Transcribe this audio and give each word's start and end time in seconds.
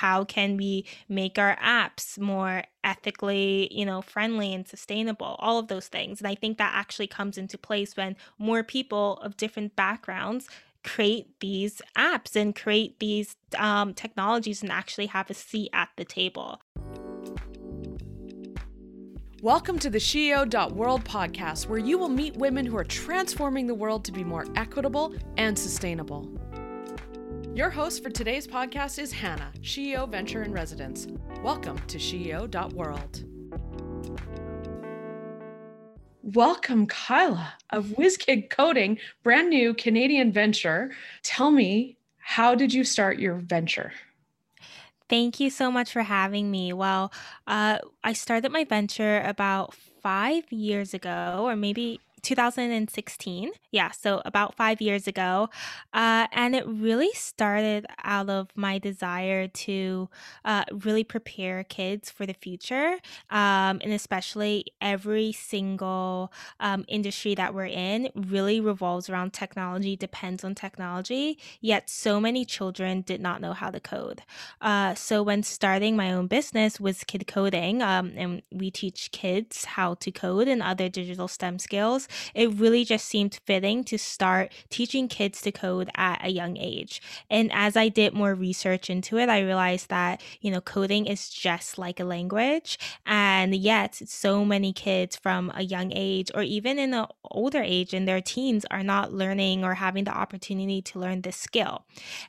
how 0.00 0.24
can 0.24 0.56
we 0.56 0.86
make 1.10 1.38
our 1.38 1.54
apps 1.56 2.18
more 2.18 2.64
ethically, 2.82 3.68
you 3.70 3.84
know, 3.84 4.00
friendly 4.00 4.54
and 4.54 4.66
sustainable, 4.66 5.36
all 5.38 5.58
of 5.58 5.68
those 5.68 5.88
things. 5.88 6.22
And 6.22 6.26
I 6.26 6.34
think 6.34 6.56
that 6.56 6.72
actually 6.74 7.06
comes 7.06 7.36
into 7.36 7.58
place 7.58 7.98
when 7.98 8.16
more 8.38 8.62
people 8.62 9.18
of 9.18 9.36
different 9.36 9.76
backgrounds 9.76 10.48
create 10.82 11.38
these 11.40 11.82
apps 11.98 12.34
and 12.34 12.56
create 12.56 12.98
these 12.98 13.36
um, 13.58 13.92
technologies 13.92 14.62
and 14.62 14.72
actually 14.72 15.04
have 15.04 15.28
a 15.28 15.34
seat 15.34 15.68
at 15.74 15.90
the 15.98 16.06
table. 16.06 16.62
Welcome 19.42 19.78
to 19.80 19.90
the 19.90 19.98
SheEO.world 19.98 21.04
podcast, 21.04 21.66
where 21.66 21.78
you 21.78 21.98
will 21.98 22.08
meet 22.08 22.38
women 22.38 22.64
who 22.64 22.78
are 22.78 22.84
transforming 22.84 23.66
the 23.66 23.74
world 23.74 24.06
to 24.06 24.12
be 24.12 24.24
more 24.24 24.46
equitable 24.56 25.14
and 25.36 25.58
sustainable. 25.58 26.26
Your 27.52 27.68
host 27.68 28.04
for 28.04 28.10
today's 28.10 28.46
podcast 28.46 29.00
is 29.00 29.10
Hannah, 29.10 29.50
SheEO 29.60 30.08
Venture 30.08 30.44
in 30.44 30.52
Residence. 30.52 31.08
Welcome 31.42 31.80
to 31.88 31.98
SheEO.world. 31.98 33.24
Welcome, 36.22 36.86
Kyla 36.86 37.54
of 37.70 37.86
WizKid 37.86 38.50
Coding, 38.50 38.98
brand 39.24 39.50
new 39.50 39.74
Canadian 39.74 40.30
venture. 40.30 40.92
Tell 41.24 41.50
me, 41.50 41.96
how 42.18 42.54
did 42.54 42.72
you 42.72 42.84
start 42.84 43.18
your 43.18 43.34
venture? 43.34 43.92
Thank 45.08 45.40
you 45.40 45.50
so 45.50 45.72
much 45.72 45.92
for 45.92 46.02
having 46.02 46.52
me. 46.52 46.72
Well, 46.72 47.12
uh, 47.48 47.78
I 48.04 48.12
started 48.12 48.52
my 48.52 48.62
venture 48.62 49.22
about 49.22 49.74
five 49.74 50.44
years 50.52 50.94
ago, 50.94 51.40
or 51.40 51.56
maybe 51.56 51.98
2016. 52.22 53.50
Yeah, 53.70 53.90
so 53.90 54.22
about 54.24 54.54
five 54.54 54.80
years 54.80 55.06
ago. 55.06 55.48
Uh, 55.92 56.26
and 56.32 56.54
it 56.54 56.66
really 56.66 57.12
started 57.14 57.86
out 58.02 58.28
of 58.28 58.48
my 58.54 58.78
desire 58.78 59.48
to 59.48 60.08
uh, 60.44 60.64
really 60.84 61.04
prepare 61.04 61.64
kids 61.64 62.10
for 62.10 62.26
the 62.26 62.34
future. 62.34 62.98
Um, 63.30 63.80
and 63.82 63.92
especially 63.92 64.66
every 64.80 65.32
single 65.32 66.32
um, 66.58 66.84
industry 66.88 67.34
that 67.34 67.54
we're 67.54 67.66
in 67.66 68.10
really 68.14 68.60
revolves 68.60 69.08
around 69.08 69.32
technology, 69.32 69.96
depends 69.96 70.44
on 70.44 70.54
technology. 70.54 71.38
Yet 71.60 71.88
so 71.88 72.20
many 72.20 72.44
children 72.44 73.02
did 73.02 73.20
not 73.20 73.40
know 73.40 73.52
how 73.52 73.70
to 73.70 73.80
code. 73.80 74.22
Uh, 74.60 74.94
so 74.94 75.22
when 75.22 75.42
starting 75.42 75.96
my 75.96 76.12
own 76.12 76.26
business 76.26 76.78
WizKid 76.78 77.26
Coding, 77.26 77.82
um, 77.82 78.12
and 78.16 78.42
we 78.50 78.70
teach 78.70 79.10
kids 79.12 79.64
how 79.64 79.94
to 79.94 80.10
code 80.10 80.48
and 80.48 80.62
other 80.62 80.88
digital 80.88 81.28
STEM 81.28 81.58
skills, 81.58 82.08
it 82.34 82.52
really 82.54 82.84
just 82.84 83.06
seemed 83.06 83.38
fitting 83.46 83.84
to 83.84 83.98
start 83.98 84.52
teaching 84.68 85.08
kids 85.08 85.40
to 85.42 85.52
code 85.52 85.90
at 85.96 86.24
a 86.24 86.30
young 86.30 86.56
age. 86.56 87.00
And 87.28 87.50
as 87.52 87.76
I 87.76 87.88
did 87.88 88.14
more 88.14 88.34
research 88.34 88.90
into 88.90 89.18
it, 89.18 89.28
I 89.28 89.40
realized 89.40 89.88
that, 89.90 90.20
you 90.40 90.50
know, 90.50 90.60
coding 90.60 91.06
is 91.06 91.28
just 91.28 91.78
like 91.78 92.00
a 92.00 92.04
language. 92.04 92.78
And 93.06 93.54
yet, 93.54 94.00
so 94.06 94.44
many 94.44 94.72
kids 94.72 95.16
from 95.16 95.52
a 95.54 95.62
young 95.62 95.92
age 95.94 96.30
or 96.34 96.42
even 96.42 96.78
in 96.78 96.94
an 96.94 97.06
older 97.30 97.62
age 97.62 97.94
in 97.94 98.04
their 98.04 98.20
teens 98.20 98.64
are 98.70 98.82
not 98.82 99.12
learning 99.12 99.64
or 99.64 99.74
having 99.74 100.04
the 100.04 100.16
opportunity 100.16 100.82
to 100.82 100.98
learn 100.98 101.22
this 101.22 101.36
skill. 101.36 101.84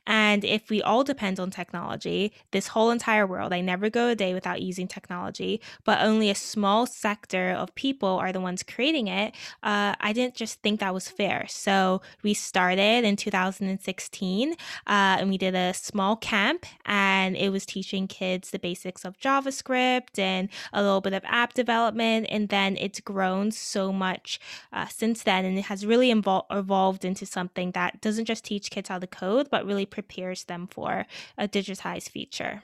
And 0.05 0.43
if 0.43 0.69
we 0.69 0.81
all 0.81 1.03
depend 1.03 1.39
on 1.39 1.51
technology, 1.51 2.33
this 2.51 2.67
whole 2.67 2.91
entire 2.91 3.25
world, 3.25 3.53
I 3.53 3.61
never 3.61 3.89
go 3.89 4.09
a 4.09 4.15
day 4.15 4.33
without 4.33 4.61
using 4.61 4.87
technology, 4.87 5.61
but 5.83 6.01
only 6.01 6.29
a 6.29 6.35
small 6.35 6.85
sector 6.85 7.51
of 7.51 7.73
people 7.75 8.09
are 8.09 8.31
the 8.31 8.39
ones 8.39 8.63
creating 8.63 9.07
it. 9.07 9.33
Uh, 9.63 9.70
I 9.99 10.11
didn't 10.13 10.35
just 10.35 10.61
think 10.61 10.79
that 10.79 10.93
was 10.93 11.07
fair. 11.07 11.45
So 11.47 12.01
we 12.23 12.33
started 12.33 13.03
in 13.03 13.15
2016 13.15 14.51
uh, 14.51 14.55
and 14.87 15.29
we 15.29 15.37
did 15.37 15.55
a 15.55 15.73
small 15.73 16.15
camp 16.15 16.65
and 16.85 17.35
it 17.35 17.49
was 17.49 17.65
teaching 17.65 18.07
kids 18.07 18.51
the 18.51 18.59
basics 18.59 19.05
of 19.05 19.17
JavaScript 19.19 20.17
and 20.17 20.49
a 20.73 20.81
little 20.81 21.01
bit 21.01 21.13
of 21.13 21.23
app 21.25 21.53
development. 21.53 22.27
And 22.29 22.49
then 22.49 22.77
it's 22.77 22.99
grown 22.99 23.51
so 23.51 23.91
much 23.91 24.39
uh, 24.73 24.87
since 24.87 25.23
then 25.23 25.45
and 25.45 25.57
it 25.57 25.65
has 25.65 25.85
really 25.85 26.13
evol- 26.13 26.45
evolved 26.51 27.05
into 27.05 27.25
something 27.25 27.71
that 27.71 28.01
doesn't 28.01 28.25
just 28.25 28.45
teach 28.45 28.71
kids 28.71 28.89
how 28.89 28.99
to 28.99 29.07
code, 29.07 29.49
but 29.49 29.65
really 29.65 29.85
prepares 29.85 30.45
them 30.45 30.67
for 30.67 31.05
a 31.37 31.47
digitized 31.47 32.09
future. 32.09 32.61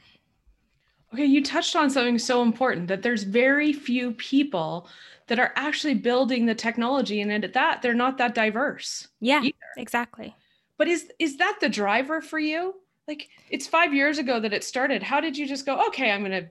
Okay, 1.13 1.25
you 1.25 1.43
touched 1.43 1.75
on 1.75 1.89
something 1.89 2.19
so 2.19 2.41
important 2.41 2.87
that 2.89 3.01
there's 3.01 3.23
very 3.23 3.71
few 3.71 4.11
people 4.13 4.87
that 5.27 5.39
are 5.39 5.53
actually 5.55 5.93
building 5.93 6.45
the 6.45 6.55
technology 6.55 7.21
and 7.21 7.31
at 7.43 7.53
that 7.53 7.81
they're 7.81 7.93
not 7.93 8.17
that 8.17 8.35
diverse. 8.35 9.07
Yeah, 9.19 9.41
either. 9.43 9.53
exactly. 9.77 10.35
But 10.77 10.87
is 10.87 11.11
is 11.19 11.37
that 11.37 11.57
the 11.61 11.69
driver 11.69 12.21
for 12.21 12.39
you? 12.39 12.75
Like 13.07 13.29
it's 13.49 13.67
5 13.67 13.93
years 13.93 14.17
ago 14.17 14.39
that 14.39 14.53
it 14.53 14.63
started. 14.63 15.01
How 15.03 15.19
did 15.21 15.37
you 15.37 15.47
just 15.47 15.65
go, 15.65 15.85
"Okay, 15.87 16.11
I'm 16.11 16.21
going 16.21 16.31
to 16.43 16.49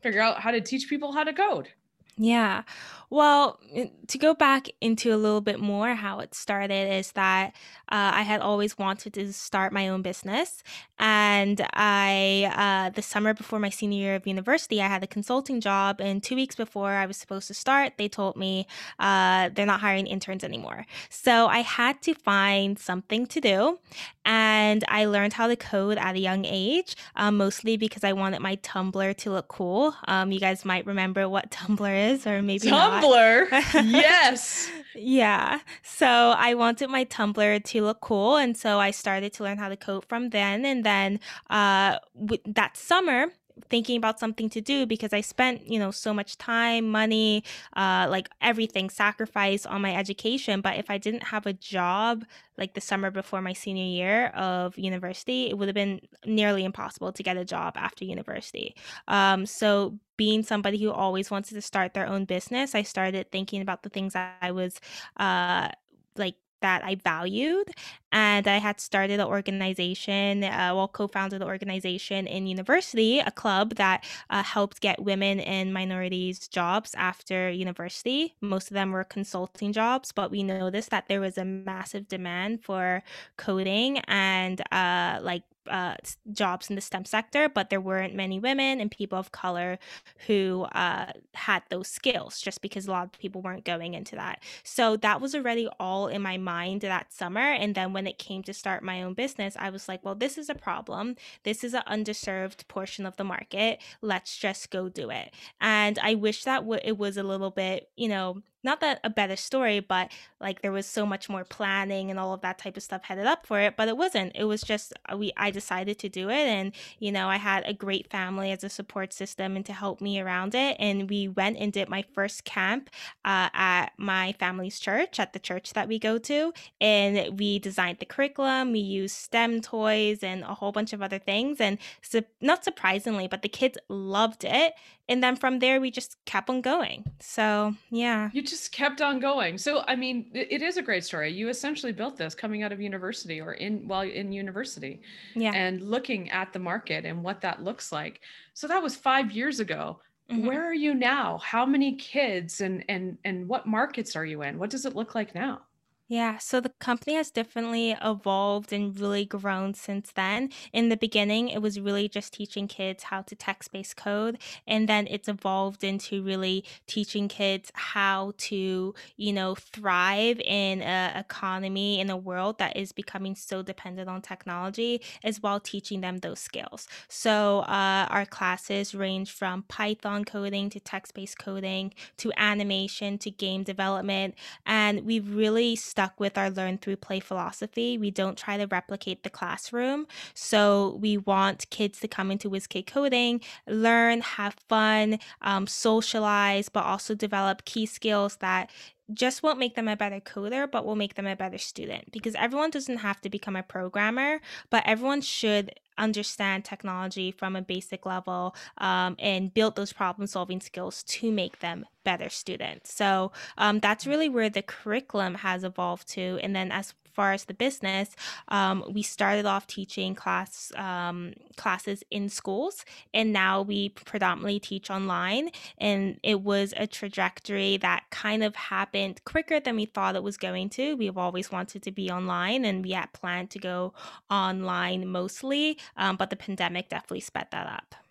figure 0.00 0.20
out 0.20 0.40
how 0.40 0.50
to 0.52 0.60
teach 0.60 0.88
people 0.88 1.12
how 1.12 1.24
to 1.24 1.32
code?" 1.32 1.68
Yeah. 2.16 2.62
Well, 3.10 3.60
to 4.08 4.18
go 4.18 4.34
back 4.34 4.68
into 4.80 5.14
a 5.14 5.16
little 5.16 5.40
bit 5.40 5.60
more 5.60 5.94
how 5.94 6.20
it 6.20 6.34
started 6.34 6.92
is 6.92 7.12
that 7.12 7.54
uh, 7.88 8.10
I 8.14 8.22
had 8.22 8.40
always 8.40 8.76
wanted 8.76 9.14
to 9.14 9.32
start 9.32 9.72
my 9.72 9.88
own 9.88 10.02
business. 10.02 10.62
And 10.98 11.64
I, 11.74 12.50
uh, 12.56 12.90
the 12.90 13.02
summer 13.02 13.34
before 13.34 13.58
my 13.58 13.68
senior 13.68 13.98
year 13.98 14.14
of 14.16 14.26
university, 14.26 14.80
I 14.80 14.88
had 14.88 15.04
a 15.04 15.06
consulting 15.06 15.60
job. 15.60 16.00
And 16.00 16.22
two 16.22 16.34
weeks 16.34 16.56
before 16.56 16.90
I 16.90 17.06
was 17.06 17.16
supposed 17.16 17.46
to 17.48 17.54
start, 17.54 17.92
they 17.96 18.08
told 18.08 18.36
me 18.36 18.66
uh, 18.98 19.50
they're 19.54 19.66
not 19.66 19.80
hiring 19.80 20.06
interns 20.06 20.42
anymore. 20.42 20.86
So 21.08 21.46
I 21.46 21.60
had 21.60 22.02
to 22.02 22.14
find 22.14 22.78
something 22.78 23.26
to 23.26 23.40
do. 23.40 23.78
And 24.24 24.82
I 24.88 25.04
learned 25.04 25.34
how 25.34 25.46
to 25.46 25.54
code 25.54 25.98
at 25.98 26.16
a 26.16 26.18
young 26.18 26.44
age, 26.44 26.96
um, 27.14 27.36
mostly 27.36 27.76
because 27.76 28.02
I 28.02 28.12
wanted 28.12 28.40
my 28.40 28.56
Tumblr 28.56 29.16
to 29.18 29.30
look 29.30 29.46
cool. 29.46 29.94
Um, 30.08 30.32
you 30.32 30.40
guys 30.40 30.64
might 30.64 30.84
remember 30.86 31.28
what 31.28 31.50
Tumblr 31.52 32.12
is, 32.12 32.26
or 32.26 32.42
maybe 32.42 32.68
Tumblr. 32.68 32.95
Tumblr. 33.02 33.48
yes. 33.92 34.70
Yeah. 34.94 35.60
So 35.82 36.06
I 36.06 36.54
wanted 36.54 36.88
my 36.90 37.04
Tumblr 37.04 37.64
to 37.64 37.82
look 37.82 38.00
cool. 38.00 38.36
And 38.36 38.56
so 38.56 38.78
I 38.78 38.90
started 38.90 39.32
to 39.34 39.42
learn 39.42 39.58
how 39.58 39.68
to 39.68 39.76
code 39.76 40.04
from 40.06 40.30
then. 40.30 40.64
And 40.64 40.84
then 40.84 41.20
uh, 41.50 41.98
that 42.46 42.76
summer, 42.76 43.26
thinking 43.68 43.96
about 43.96 44.20
something 44.20 44.48
to 44.50 44.60
do 44.60 44.86
because 44.86 45.12
I 45.12 45.20
spent, 45.20 45.66
you 45.66 45.78
know, 45.78 45.90
so 45.90 46.12
much 46.12 46.36
time, 46.36 46.88
money, 46.88 47.42
uh, 47.74 48.06
like 48.10 48.28
everything, 48.40 48.90
sacrifice 48.90 49.66
on 49.66 49.82
my 49.82 49.94
education. 49.94 50.60
But 50.60 50.76
if 50.76 50.90
I 50.90 50.98
didn't 50.98 51.24
have 51.24 51.46
a 51.46 51.52
job 51.52 52.24
like 52.58 52.74
the 52.74 52.80
summer 52.80 53.10
before 53.10 53.40
my 53.40 53.52
senior 53.52 53.84
year 53.84 54.28
of 54.28 54.76
university, 54.78 55.48
it 55.48 55.58
would 55.58 55.68
have 55.68 55.74
been 55.74 56.00
nearly 56.24 56.64
impossible 56.64 57.12
to 57.12 57.22
get 57.22 57.36
a 57.36 57.44
job 57.44 57.76
after 57.76 58.04
university. 58.04 58.74
Um, 59.08 59.46
so 59.46 59.98
being 60.16 60.42
somebody 60.42 60.78
who 60.78 60.90
always 60.90 61.30
wanted 61.30 61.54
to 61.54 61.62
start 61.62 61.94
their 61.94 62.06
own 62.06 62.24
business, 62.24 62.74
I 62.74 62.82
started 62.82 63.30
thinking 63.30 63.60
about 63.62 63.82
the 63.82 63.90
things 63.90 64.14
I 64.14 64.50
was 64.50 64.80
uh, 65.18 65.68
like 66.16 66.36
that 66.60 66.84
I 66.84 66.96
valued. 66.96 67.68
And 68.12 68.48
I 68.48 68.58
had 68.58 68.80
started 68.80 69.20
an 69.20 69.26
organization, 69.26 70.44
uh, 70.44 70.72
well, 70.74 70.88
co 70.88 71.06
founded 71.06 71.42
an 71.42 71.48
organization 71.48 72.26
in 72.26 72.46
university, 72.46 73.18
a 73.18 73.30
club 73.30 73.74
that 73.74 74.04
uh, 74.30 74.42
helped 74.42 74.80
get 74.80 75.02
women 75.02 75.40
and 75.40 75.74
minorities 75.74 76.48
jobs 76.48 76.94
after 76.96 77.50
university. 77.50 78.34
Most 78.40 78.70
of 78.70 78.74
them 78.74 78.92
were 78.92 79.04
consulting 79.04 79.72
jobs, 79.72 80.12
but 80.12 80.30
we 80.30 80.42
noticed 80.42 80.90
that 80.90 81.08
there 81.08 81.20
was 81.20 81.36
a 81.36 81.44
massive 81.44 82.08
demand 82.08 82.64
for 82.64 83.02
coding 83.36 83.98
and 84.06 84.62
uh, 84.72 85.18
like 85.22 85.42
uh, 85.68 85.96
jobs 86.32 86.68
in 86.70 86.76
the 86.76 86.82
STEM 86.82 87.04
sector, 87.04 87.48
but 87.48 87.70
there 87.70 87.80
weren't 87.80 88.14
many 88.14 88.38
women 88.38 88.80
and 88.80 88.90
people 88.90 89.18
of 89.18 89.32
color 89.32 89.78
who 90.26 90.66
uh, 90.72 91.12
had 91.34 91.62
those 91.70 91.88
skills 91.88 92.40
just 92.40 92.60
because 92.60 92.86
a 92.86 92.90
lot 92.90 93.04
of 93.04 93.12
people 93.12 93.42
weren't 93.42 93.64
going 93.64 93.94
into 93.94 94.16
that. 94.16 94.42
So 94.62 94.96
that 94.98 95.20
was 95.20 95.34
already 95.34 95.68
all 95.78 96.08
in 96.08 96.22
my 96.22 96.36
mind 96.36 96.82
that 96.82 97.12
summer. 97.12 97.40
And 97.40 97.74
then 97.74 97.92
when 97.92 98.06
it 98.06 98.18
came 98.18 98.42
to 98.44 98.54
start 98.54 98.82
my 98.82 99.02
own 99.02 99.14
business, 99.14 99.56
I 99.58 99.70
was 99.70 99.88
like, 99.88 100.04
well, 100.04 100.14
this 100.14 100.38
is 100.38 100.48
a 100.48 100.54
problem. 100.54 101.16
This 101.44 101.64
is 101.64 101.74
an 101.74 101.82
underserved 101.88 102.68
portion 102.68 103.06
of 103.06 103.16
the 103.16 103.24
market. 103.24 103.80
Let's 104.02 104.36
just 104.36 104.70
go 104.70 104.88
do 104.88 105.10
it. 105.10 105.32
And 105.60 105.98
I 105.98 106.14
wish 106.14 106.44
that 106.44 106.60
w- 106.60 106.80
it 106.84 106.98
was 106.98 107.16
a 107.16 107.22
little 107.22 107.50
bit, 107.50 107.90
you 107.96 108.08
know, 108.08 108.42
not 108.66 108.80
that 108.80 109.00
a 109.04 109.08
better 109.08 109.36
story, 109.36 109.80
but 109.80 110.12
like 110.40 110.60
there 110.60 110.72
was 110.72 110.86
so 110.86 111.06
much 111.06 111.30
more 111.30 111.44
planning 111.44 112.10
and 112.10 112.18
all 112.20 112.34
of 112.34 112.42
that 112.42 112.58
type 112.58 112.76
of 112.76 112.82
stuff 112.82 113.04
headed 113.04 113.26
up 113.26 113.46
for 113.46 113.60
it. 113.60 113.76
But 113.76 113.88
it 113.88 113.96
wasn't. 113.96 114.32
It 114.34 114.44
was 114.44 114.60
just 114.60 114.92
uh, 115.10 115.16
we 115.16 115.32
I 115.36 115.50
decided 115.50 115.98
to 116.00 116.08
do 116.08 116.28
it, 116.28 116.46
and 116.46 116.72
you 116.98 117.12
know 117.12 117.28
I 117.28 117.36
had 117.36 117.64
a 117.64 117.72
great 117.72 118.10
family 118.10 118.50
as 118.50 118.64
a 118.64 118.68
support 118.68 119.14
system 119.14 119.56
and 119.56 119.64
to 119.64 119.72
help 119.72 120.00
me 120.00 120.20
around 120.20 120.54
it. 120.54 120.76
And 120.78 121.08
we 121.08 121.28
went 121.28 121.56
and 121.56 121.72
did 121.72 121.88
my 121.88 122.04
first 122.12 122.44
camp 122.44 122.90
uh, 123.24 123.48
at 123.54 123.90
my 123.96 124.34
family's 124.38 124.78
church 124.78 125.18
at 125.18 125.32
the 125.32 125.38
church 125.38 125.72
that 125.72 125.88
we 125.88 125.98
go 125.98 126.18
to, 126.18 126.52
and 126.80 127.38
we 127.38 127.58
designed 127.60 128.00
the 128.00 128.04
curriculum. 128.04 128.72
We 128.72 128.80
used 128.80 129.16
STEM 129.16 129.62
toys 129.62 130.22
and 130.22 130.42
a 130.42 130.54
whole 130.54 130.72
bunch 130.72 130.92
of 130.92 131.00
other 131.00 131.20
things, 131.20 131.60
and 131.60 131.78
so 132.02 132.22
not 132.40 132.64
surprisingly, 132.64 133.28
but 133.28 133.42
the 133.42 133.48
kids 133.48 133.78
loved 133.88 134.44
it. 134.44 134.74
And 135.08 135.22
then 135.22 135.36
from 135.36 135.60
there, 135.60 135.80
we 135.80 135.90
just 135.92 136.16
kept 136.24 136.50
on 136.50 136.60
going. 136.60 137.04
So 137.20 137.74
yeah, 137.90 138.30
you 138.32 138.42
just 138.42 138.55
just 138.56 138.72
kept 138.72 139.00
on 139.02 139.20
going. 139.20 139.58
So, 139.58 139.84
I 139.86 139.96
mean, 139.96 140.30
it, 140.32 140.48
it 140.50 140.62
is 140.62 140.76
a 140.76 140.82
great 140.82 141.04
story. 141.04 141.30
You 141.32 141.48
essentially 141.48 141.92
built 141.92 142.16
this 142.16 142.34
coming 142.34 142.62
out 142.62 142.72
of 142.72 142.80
university 142.80 143.40
or 143.40 143.52
in 143.54 143.86
while 143.86 144.02
in 144.08 144.32
university, 144.32 145.00
Yeah. 145.34 145.52
and 145.54 145.82
looking 145.82 146.30
at 146.30 146.52
the 146.52 146.58
market 146.58 147.04
and 147.04 147.22
what 147.22 147.40
that 147.42 147.62
looks 147.62 147.92
like. 147.92 148.20
So 148.54 148.66
that 148.68 148.82
was 148.82 148.96
five 148.96 149.30
years 149.32 149.60
ago. 149.60 150.00
Mhm. 150.30 150.46
Where 150.46 150.64
are 150.64 150.74
you 150.74 150.94
now? 150.94 151.38
How 151.38 151.64
many 151.66 151.94
kids 151.96 152.60
and 152.60 152.84
and 152.88 153.18
and 153.24 153.46
what 153.48 153.66
markets 153.66 154.16
are 154.16 154.24
you 154.24 154.42
in? 154.42 154.58
What 154.58 154.70
does 154.70 154.84
it 154.86 154.96
look 154.96 155.14
like 155.14 155.34
now? 155.34 155.60
Yeah, 156.08 156.38
so 156.38 156.60
the 156.60 156.68
company 156.78 157.14
has 157.16 157.32
definitely 157.32 157.96
evolved 158.00 158.72
and 158.72 158.96
really 158.96 159.24
grown 159.24 159.74
since 159.74 160.12
then. 160.12 160.50
In 160.72 160.88
the 160.88 160.96
beginning, 160.96 161.48
it 161.48 161.60
was 161.60 161.80
really 161.80 162.08
just 162.08 162.32
teaching 162.32 162.68
kids 162.68 163.02
how 163.04 163.22
to 163.22 163.34
text 163.34 163.72
based 163.72 163.96
code. 163.96 164.38
And 164.68 164.88
then 164.88 165.08
it's 165.10 165.26
evolved 165.26 165.82
into 165.82 166.22
really 166.22 166.64
teaching 166.86 167.26
kids 167.26 167.72
how 167.74 168.34
to, 168.38 168.94
you 169.16 169.32
know, 169.32 169.56
thrive 169.56 170.38
in 170.40 170.80
a 170.82 171.12
economy 171.16 171.98
in 171.98 172.08
a 172.08 172.16
world 172.16 172.58
that 172.58 172.76
is 172.76 172.92
becoming 172.92 173.34
so 173.34 173.62
dependent 173.62 174.08
on 174.08 174.22
technology, 174.22 175.02
as 175.24 175.42
well 175.42 175.58
teaching 175.58 176.02
them 176.02 176.18
those 176.18 176.38
skills. 176.38 176.86
So 177.08 177.60
uh, 177.60 178.06
our 178.10 178.26
classes 178.26 178.94
range 178.94 179.32
from 179.32 179.64
Python 179.64 180.24
coding 180.24 180.70
to 180.70 180.78
text 180.78 181.14
based 181.14 181.38
coding 181.40 181.94
to 182.18 182.32
animation 182.36 183.18
to 183.18 183.30
game 183.32 183.64
development 183.64 184.34
and 184.64 185.04
we've 185.04 185.34
really 185.34 185.76
stuck 185.96 186.20
with 186.20 186.36
our 186.36 186.50
learn 186.50 186.76
through 186.76 186.96
play 186.96 187.20
philosophy. 187.20 187.96
We 187.96 188.10
don't 188.10 188.36
try 188.36 188.58
to 188.58 188.66
replicate 188.66 189.22
the 189.22 189.30
classroom. 189.30 190.06
So 190.34 190.98
we 191.00 191.16
want 191.16 191.70
kids 191.70 192.00
to 192.00 192.08
come 192.08 192.30
into 192.30 192.50
WizKid 192.50 192.86
Coding, 192.86 193.40
learn, 193.66 194.20
have 194.20 194.56
fun, 194.68 195.18
um, 195.40 195.66
socialize, 195.66 196.68
but 196.68 196.84
also 196.84 197.14
develop 197.14 197.64
key 197.64 197.86
skills 197.86 198.36
that 198.36 198.70
just 199.14 199.42
won't 199.42 199.58
make 199.58 199.74
them 199.74 199.88
a 199.88 199.96
better 199.96 200.20
coder, 200.20 200.70
but 200.70 200.84
will 200.84 200.96
make 200.96 201.14
them 201.14 201.26
a 201.26 201.34
better 201.34 201.56
student. 201.56 202.12
Because 202.12 202.34
everyone 202.34 202.68
doesn't 202.68 202.98
have 202.98 203.22
to 203.22 203.30
become 203.30 203.56
a 203.56 203.62
programmer, 203.62 204.40
but 204.68 204.82
everyone 204.84 205.22
should 205.22 205.70
understand 205.98 206.64
technology 206.64 207.30
from 207.30 207.56
a 207.56 207.62
basic 207.62 208.06
level 208.06 208.54
um, 208.78 209.16
and 209.18 209.52
build 209.52 209.76
those 209.76 209.92
problem 209.92 210.26
solving 210.26 210.60
skills 210.60 211.02
to 211.04 211.30
make 211.32 211.60
them 211.60 211.84
better 212.04 212.28
students. 212.28 212.92
So 212.92 213.32
um, 213.58 213.80
that's 213.80 214.06
really 214.06 214.28
where 214.28 214.50
the 214.50 214.62
curriculum 214.62 215.34
has 215.36 215.64
evolved 215.64 216.08
to. 216.10 216.38
And 216.42 216.54
then 216.54 216.70
as 216.70 216.94
far 217.16 217.32
as 217.32 217.46
the 217.46 217.54
business, 217.54 218.14
um, 218.48 218.84
we 218.88 219.02
started 219.02 219.46
off 219.46 219.66
teaching 219.66 220.14
class 220.14 220.70
um, 220.76 221.32
classes 221.56 222.04
in 222.10 222.28
schools, 222.28 222.84
and 223.14 223.32
now 223.32 223.62
we 223.62 223.88
predominantly 223.88 224.60
teach 224.60 224.90
online. 224.90 225.50
And 225.78 226.20
it 226.22 226.42
was 226.42 226.74
a 226.76 226.86
trajectory 226.86 227.78
that 227.78 228.04
kind 228.10 228.44
of 228.44 228.54
happened 228.54 229.24
quicker 229.24 229.58
than 229.58 229.76
we 229.76 229.86
thought 229.86 230.14
it 230.14 230.22
was 230.22 230.36
going 230.36 230.68
to. 230.70 230.94
We've 230.94 231.18
always 231.18 231.50
wanted 231.50 231.82
to 231.82 231.90
be 231.90 232.10
online, 232.10 232.64
and 232.64 232.84
we 232.84 232.92
had 232.92 233.12
planned 233.12 233.50
to 233.50 233.58
go 233.58 233.94
online 234.30 235.08
mostly, 235.08 235.78
um, 235.96 236.16
but 236.16 236.30
the 236.30 236.36
pandemic 236.36 236.88
definitely 236.88 237.20
sped 237.20 237.48
that 237.50 237.66
up. 237.66 238.05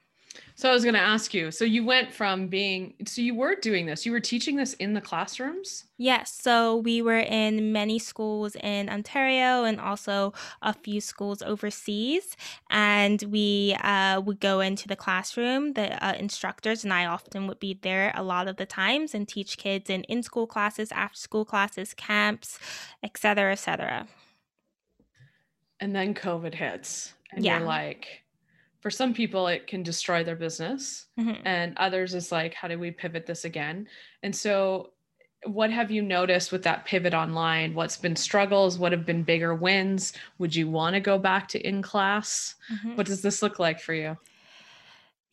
So 0.56 0.70
I 0.70 0.74
was 0.74 0.84
going 0.84 0.96
to 0.96 1.02
ask 1.02 1.34
you. 1.34 1.52
So 1.52 1.66
you 1.66 1.86
went 1.86 2.14
from 2.14 2.48
being 2.48 2.94
so 3.06 3.22
you 3.22 3.36
were 3.36 3.56
doing 3.56 3.86
this. 3.86 4.06
You 4.06 4.12
were 4.12 4.20
teaching 4.20 4.56
this 4.56 4.74
in 4.76 4.94
the 4.94 5.02
classrooms? 5.02 5.86
Yes, 5.98 6.38
so 6.42 6.78
we 6.78 7.02
were 7.02 7.20
in 7.20 7.72
many 7.72 8.00
schools 8.00 8.56
in 8.56 8.90
Ontario 8.90 9.64
and 9.64 9.80
also 9.80 10.34
a 10.62 10.74
few 10.74 11.00
schools 11.00 11.42
overseas. 11.42 12.36
And 12.70 13.22
we 13.24 13.78
uh, 13.82 14.22
would 14.22 14.40
go 14.40 14.60
into 14.60 14.88
the 14.88 14.96
classroom, 14.96 15.74
the 15.74 16.04
uh, 16.06 16.14
instructors, 16.14 16.84
and 16.84 16.94
I 16.94 17.06
often 17.06 17.48
would 17.48 17.60
be 17.60 17.80
there 17.82 18.12
a 18.16 18.24
lot 18.24 18.48
of 18.48 18.58
the 18.58 18.66
times 18.66 19.14
and 19.14 19.28
teach 19.28 19.58
kids 19.58 19.90
in 19.90 20.04
in 20.04 20.24
school 20.24 20.48
classes, 20.48 20.92
after 20.92 21.18
school 21.18 21.46
classes, 21.46 21.94
camps, 21.94 22.60
etc., 23.04 23.20
cetera, 23.20 23.52
et 23.52 23.56
cetera. 23.56 24.08
And 25.80 25.96
then 25.96 26.14
COVID 26.14 26.56
hits 26.56 27.14
and 27.32 27.44
Yeah. 27.44 27.60
you're 27.60 27.68
like 27.68 28.25
for 28.86 28.92
some 28.92 29.16
people 29.16 29.48
it 29.48 29.66
can 29.66 29.82
destroy 29.82 30.24
their 30.24 30.36
business 30.36 31.08
Mhm. 31.18 31.42
and 31.44 31.76
others 31.78 32.14
is 32.14 32.32
like 32.32 32.54
how 32.54 32.68
do 32.68 32.78
we 32.78 32.92
pivot 32.92 33.26
this 33.26 33.44
again? 33.44 33.88
And 34.22 34.36
so 34.36 34.92
what 35.44 35.72
have 35.72 35.90
you 35.90 36.04
noticed 36.04 36.52
with 36.52 36.62
that 36.66 36.86
pivot 36.86 37.16
online? 37.16 37.74
What's 37.74 37.98
been 37.98 38.16
struggles? 38.16 38.78
What 38.78 38.92
have 38.92 39.04
been 39.04 39.24
bigger 39.24 39.56
wins? 39.56 40.14
Would 40.38 40.56
you 40.56 40.70
want 40.70 40.94
to 40.94 41.00
go 41.00 41.18
back 41.18 41.48
to 41.48 41.68
in 41.68 41.82
class? 41.82 42.54
Mhm. 42.72 42.96
What 42.96 43.08
does 43.08 43.24
this 43.24 43.42
look 43.42 43.58
like 43.58 43.80
for 43.80 43.96
you? 43.96 44.18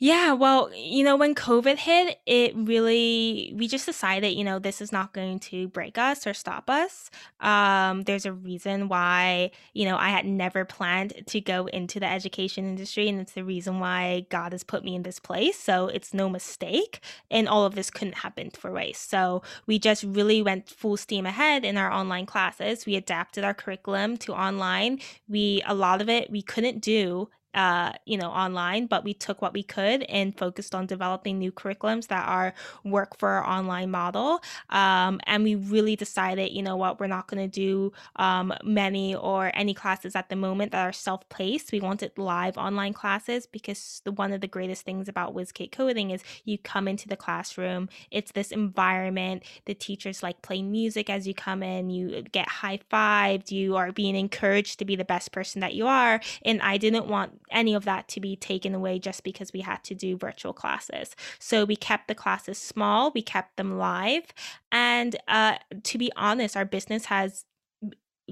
Yeah, 0.05 0.33
well, 0.33 0.69
you 0.75 1.05
know, 1.05 1.15
when 1.15 1.33
COVID 1.37 1.77
hit, 1.77 2.19
it 2.27 2.57
really, 2.57 3.53
we 3.55 3.69
just 3.69 3.87
decided, 3.87 4.31
you 4.31 4.43
know, 4.43 4.59
this 4.59 4.81
is 4.81 4.91
not 4.91 5.13
going 5.13 5.39
to 5.39 5.69
break 5.69 5.97
us 5.97 6.27
or 6.27 6.35
stop 6.35 6.69
us. 6.69 7.09
Um, 7.39 8.03
there's 8.03 8.27
a 8.27 8.33
reason 8.33 8.89
why, 8.89 9.53
you 9.75 9.85
know, 9.85 9.97
I 9.97 10.09
had 10.09 10.27
never 10.27 10.65
planned 10.65 11.23
to 11.29 11.41
go 11.41 11.67
into 11.67 12.01
the 12.01 12.11
education 12.11 12.65
industry, 12.65 13.09
and 13.09 13.21
it's 13.21 13.35
the 13.35 13.45
reason 13.45 13.79
why 13.79 14.27
God 14.29 14.51
has 14.51 14.65
put 14.65 14.83
me 14.83 14.97
in 14.97 15.05
this 15.05 15.21
place. 15.21 15.57
So 15.57 15.87
it's 15.87 16.13
no 16.13 16.29
mistake, 16.29 16.99
and 17.31 17.49
all 17.49 17.65
of 17.65 17.77
this 17.77 17.89
couldn't 17.89 18.17
happen 18.17 18.51
for 18.51 18.73
waste. 18.73 19.09
So 19.09 19.43
we 19.69 19.79
just 19.79 20.03
really 20.03 20.43
went 20.43 20.69
full 20.69 20.97
steam 20.97 21.27
ahead 21.27 21.65
in 21.65 21.79
our 21.79 21.93
online 21.93 22.27
classes. 22.27 22.87
We 22.87 22.97
adapted 22.97 23.45
our 23.45 23.55
curriculum 23.55 24.17
to 24.17 24.35
online. 24.35 24.99
We, 25.29 25.63
a 25.65 25.75
lot 25.75 26.03
of 26.03 26.09
it, 26.09 26.29
we 26.29 26.43
couldn't 26.43 26.81
do 26.81 27.29
uh, 27.55 27.93
you 28.07 28.17
know, 28.17 28.29
online, 28.29 28.87
but 28.87 29.05
we 29.05 29.15
took 29.15 29.43
what 29.43 29.53
we 29.53 29.63
could 29.63 30.03
and 30.05 30.37
focused 30.37 30.75
on 30.75 30.87
developing 30.87 31.39
new 31.39 31.53
curriculums 31.53 32.09
that 32.09 32.27
are 32.29 32.55
work 32.85 33.19
for 33.19 33.29
our 33.29 33.47
online 33.47 33.91
model. 33.91 34.41
Um, 34.71 35.21
and 35.27 35.45
we 35.45 35.55
really 35.55 35.97
decided, 35.97 36.53
you 36.53 36.63
know 36.63 36.77
what, 36.77 36.99
we're 36.99 37.07
not 37.07 37.29
going 37.29 37.43
to 37.43 37.61
do 37.61 37.93
um, 38.17 38.53
many 38.65 39.15
or 39.15 39.51
any 39.55 39.75
classes 39.75 40.17
at 40.17 40.29
the 40.29 40.37
moment 40.37 40.73
that 40.73 40.87
are 40.87 40.93
self-paced. 40.93 41.73
We 41.73 41.81
wanted 41.81 42.13
live 42.17 42.57
online 42.57 42.93
classes 42.93 43.47
because 43.47 44.01
the, 44.05 44.13
one 44.13 44.33
of 44.33 44.41
the 44.41 44.49
greatest 44.49 44.85
things 44.85 45.09
about 45.09 45.35
WizKid 45.35 45.73
coding 45.73 46.11
is 46.11 46.23
you 46.45 46.59
come 46.59 46.89
into 46.89 47.09
the 47.09 47.17
classroom, 47.17 47.89
it's 48.11 48.33
this 48.33 48.51
environment. 48.51 49.43
The 49.67 49.75
teachers 49.75 50.23
like 50.23 50.43
play 50.43 50.63
music 50.63 51.11
as 51.11 51.27
you 51.27 51.35
come 51.35 51.63
in, 51.63 51.91
you 51.91 52.23
get 52.33 52.49
high 52.49 52.81
fived, 52.91 53.51
you 53.51 53.77
are 53.77 53.93
being 53.93 54.17
encouraged 54.17 54.79
to 54.79 54.85
be 54.85 54.97
the 54.97 55.05
best 55.05 55.33
person 55.33 55.61
that 55.61 55.75
you 55.75 55.87
are. 55.87 56.21
And 56.45 56.63
I 56.63 56.79
didn't 56.79 57.07
want 57.07 57.42
any 57.53 57.75
of 57.75 57.85
that 57.85 58.09
to 58.09 58.21
be 58.21 58.37
taken 58.37 58.75
away 58.75 58.99
just 58.99 59.25
because 59.25 59.53
we 59.53 59.61
had 59.61 59.83
to 59.85 59.95
do 59.95 60.17
virtual 60.17 60.53
classes. 60.53 61.15
So 61.39 61.65
we 61.65 61.77
kept 61.77 62.09
the 62.09 62.15
classes 62.15 62.59
small, 62.59 63.11
we 63.15 63.23
kept 63.23 63.57
them 63.57 63.79
live. 63.79 64.25
And 64.71 65.17
uh, 65.29 65.57
to 65.83 65.99
be 65.99 66.11
honest, 66.17 66.57
our 66.57 66.65
business 66.65 67.07
has 67.07 67.45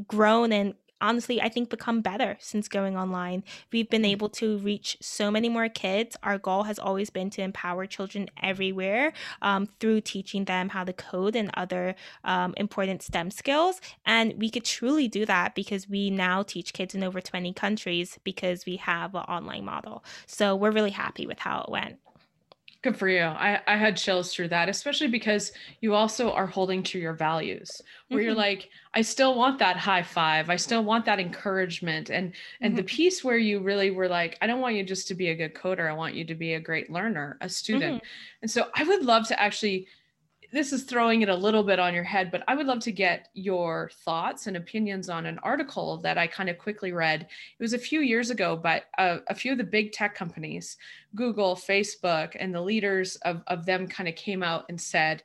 grown 0.07 0.53
and 0.53 0.75
honestly, 1.01 1.41
I 1.41 1.49
think 1.49 1.71
become 1.71 2.01
better 2.01 2.37
since 2.41 2.69
going 2.69 2.97
online. 2.97 3.45
We've 3.73 3.89
been 3.89 4.05
able 4.05 4.29
to 4.31 4.59
reach 4.59 4.97
so 5.01 5.31
many 5.31 5.49
more 5.49 5.69
kids. 5.69 6.17
Our 6.23 6.39
goal 6.39 6.65
has 6.65 6.79
always 6.79 7.11
been 7.11 7.31
to 7.31 7.43
empower 7.43 7.87
children 7.87 8.29
everywhere 8.43 9.13
um, 9.43 9.69
through 9.79 10.03
teaching 10.03 10.45
them 10.45 10.69
how 10.71 10.85
to 10.85 10.93
code 10.93 11.37
and 11.37 11.51
other 11.55 11.95
um, 12.25 12.55
important 12.57 13.03
STEM 13.03 13.31
skills. 13.31 13.81
And 14.05 14.35
we 14.39 14.51
could 14.51 14.65
truly 14.65 15.09
do 15.09 15.27
that 15.27 15.55
because 15.55 15.89
we 15.89 16.11
now 16.11 16.43
teach 16.43 16.73
kids 16.73 16.95
in 16.95 17.03
over 17.03 17.21
20 17.21 17.53
countries 17.55 18.19
because 18.25 18.67
we 18.67 18.77
have 18.77 19.15
an 19.15 19.23
online 19.23 19.65
model. 19.65 20.05
So 20.27 20.57
we're 20.57 20.71
really 20.71 20.91
happy 20.91 21.27
with 21.27 21.39
how 21.39 21.63
it 21.63 21.71
went. 21.71 21.99
Good 22.83 22.97
for 22.97 23.09
you. 23.09 23.21
I, 23.21 23.61
I 23.67 23.77
had 23.77 23.99
chills 23.99 24.33
through 24.33 24.49
that, 24.49 24.71
especially 24.71 25.09
because 25.09 25.53
you 25.83 25.95
also 25.95 26.33
are 26.33 26.47
holding 26.47 26.83
to 26.85 26.99
your 26.99 27.13
values 27.13 27.83
where 28.09 28.23
you're 28.23 28.33
Mhm. 28.33 28.35
like, 28.35 28.71
I 28.95 29.03
still 29.03 29.35
want 29.37 29.59
that 29.59 29.77
high 29.77 30.03
five. 30.03 30.49
I 30.49 30.57
still 30.57 30.83
want 30.83 31.05
that 31.05 31.21
encouragement. 31.21 32.09
And 32.09 32.35
and 32.63 32.77
the 32.77 32.83
Mhm. 32.83 32.85
piece 32.85 33.23
where 33.23 33.37
you 33.37 33.61
really 33.61 33.91
were 33.91 34.09
like, 34.09 34.39
I 34.41 34.47
don't 34.47 34.63
want 34.63 34.77
you 34.77 34.83
just 34.85 35.09
to 35.09 35.15
be 35.15 35.29
a 35.29 35.35
good 35.37 35.53
coder. 35.55 35.91
I 35.91 35.93
want 35.93 36.15
you 36.15 36.25
to 36.25 36.35
be 36.35 36.55
a 36.55 36.61
great 36.61 36.89
learner, 36.91 37.37
a 37.43 37.51
student. 37.51 38.01
And 38.41 38.51
so 38.51 38.71
I 38.75 38.85
would 38.85 39.03
love 39.05 39.29
to 39.29 39.39
actually 39.39 39.87
this 40.53 40.73
is 40.73 40.83
throwing 40.83 41.23
it 41.23 41.29
a 41.29 41.35
little 41.35 41.63
bit 41.63 41.79
on 41.79 41.95
your 41.95 42.05
head, 42.05 42.31
but 42.31 42.43
I 42.49 42.57
would 42.57 42.67
love 42.67 42.81
to 42.81 42.93
get 42.93 43.29
your 43.35 43.91
thoughts 44.05 44.47
and 44.47 44.57
opinions 44.57 45.09
on 45.09 45.27
an 45.27 45.39
article 45.43 45.99
that 45.99 46.19
I 46.19 46.27
kind 46.27 46.49
of 46.49 46.59
quickly 46.59 46.93
read. 46.93 47.23
It 47.23 47.63
was 47.63 47.73
a 47.73 47.79
few 47.79 48.01
years 48.01 48.31
ago, 48.31 48.57
but 48.57 48.85
uh, 48.99 49.19
a 49.29 49.35
few 49.35 49.53
of 49.53 49.59
the 49.59 49.65
big 49.65 49.93
tech 49.93 50.15
companies, 50.15 50.77
Google, 51.15 51.55
Facebook, 51.55 52.37
and 52.39 52.53
the 52.53 52.61
leaders 52.61 53.17
of, 53.17 53.43
of 53.47 53.65
them 53.65 53.87
kind 53.87 54.09
of 54.09 54.17
came 54.17 54.43
out 54.43 54.65
and 54.69 54.81
said 54.81 55.23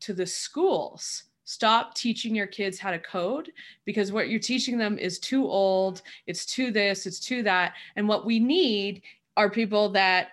to 0.00 0.12
the 0.12 0.26
schools, 0.26 1.24
stop 1.44 1.94
teaching 1.94 2.34
your 2.34 2.46
kids 2.46 2.78
how 2.78 2.90
to 2.90 2.98
code 2.98 3.52
because 3.84 4.12
what 4.12 4.28
you're 4.28 4.40
teaching 4.40 4.76
them 4.76 4.98
is 4.98 5.18
too 5.18 5.46
old, 5.46 6.02
it's 6.26 6.44
too 6.44 6.70
this, 6.70 7.06
it's 7.06 7.20
too 7.20 7.42
that. 7.42 7.74
And 7.94 8.06
what 8.06 8.26
we 8.26 8.38
need 8.38 9.02
are 9.38 9.48
people 9.48 9.88
that 9.90 10.30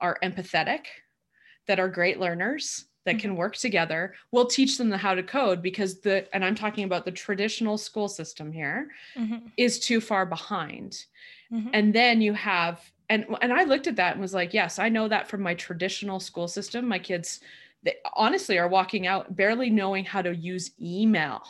are 0.00 0.18
empathetic, 0.24 0.86
that 1.66 1.78
are 1.78 1.88
great 1.88 2.18
learners, 2.18 2.86
that 3.04 3.18
can 3.18 3.36
work 3.36 3.56
together. 3.56 4.14
We'll 4.32 4.46
teach 4.46 4.78
them 4.78 4.88
the 4.88 4.96
how 4.96 5.14
to 5.14 5.22
code 5.22 5.62
because 5.62 6.00
the, 6.00 6.26
and 6.34 6.44
I'm 6.44 6.54
talking 6.54 6.84
about 6.84 7.04
the 7.04 7.12
traditional 7.12 7.76
school 7.78 8.08
system 8.08 8.50
here, 8.52 8.90
Mhm. 9.16 9.52
is 9.56 9.78
too 9.78 10.00
far 10.00 10.26
behind. 10.26 11.04
Mhm. 11.52 11.70
And 11.72 11.94
then 11.94 12.20
you 12.22 12.32
have, 12.32 12.80
and 13.10 13.26
and 13.42 13.52
I 13.52 13.64
looked 13.64 13.86
at 13.86 13.96
that 13.96 14.12
and 14.12 14.20
was 14.20 14.32
like, 14.34 14.54
yes, 14.54 14.78
I 14.78 14.88
know 14.88 15.08
that 15.08 15.28
from 15.28 15.42
my 15.42 15.54
traditional 15.54 16.18
school 16.20 16.48
system. 16.48 16.88
My 16.88 16.98
kids 16.98 17.40
they 17.82 17.96
honestly 18.14 18.58
are 18.58 18.66
walking 18.68 19.06
out 19.06 19.36
barely 19.36 19.68
knowing 19.68 20.06
how 20.06 20.22
to 20.22 20.34
use 20.34 20.70
email 20.80 21.46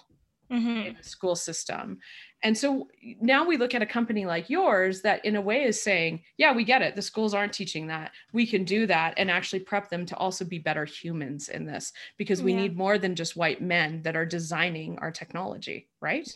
Mm-hmm. 0.51 0.87
in 0.89 0.97
the 0.97 1.03
school 1.09 1.35
system. 1.35 1.99
And 2.43 2.57
so 2.57 2.89
now 3.21 3.47
we 3.47 3.57
look 3.57 3.75
at 3.75 3.81
a 3.83 3.87
company 3.87 4.27
like 4.27 4.51
yours 4.51 5.01
that, 5.03 5.25
in 5.25 5.37
a 5.37 5.41
way, 5.41 5.63
is 5.65 5.83
saying, 5.83 6.23
yeah, 6.37 6.53
we 6.53 6.63
get 6.65 6.83
it. 6.83 6.95
The 6.95 7.03
schools 7.03 7.33
aren't 7.33 7.55
teaching 7.55 7.87
that. 7.87 8.13
We 8.33 8.47
can 8.47 8.65
do 8.65 8.87
that 8.87 9.15
and 9.17 9.31
actually 9.31 9.61
prep 9.61 9.89
them 9.89 10.05
to 10.07 10.17
also 10.17 10.45
be 10.45 10.59
better 10.59 10.85
humans 10.85 11.49
in 11.49 11.65
this 11.65 11.93
because 12.19 12.43
we 12.43 12.53
Yeah. 12.53 12.61
need 12.63 12.77
more 12.77 12.99
than 12.99 13.15
just 13.15 13.37
white 13.37 13.63
men 13.63 14.03
that 14.03 14.17
are 14.17 14.27
designing 14.27 14.99
our 14.99 15.11
technology, 15.11 15.89
right? 16.01 16.29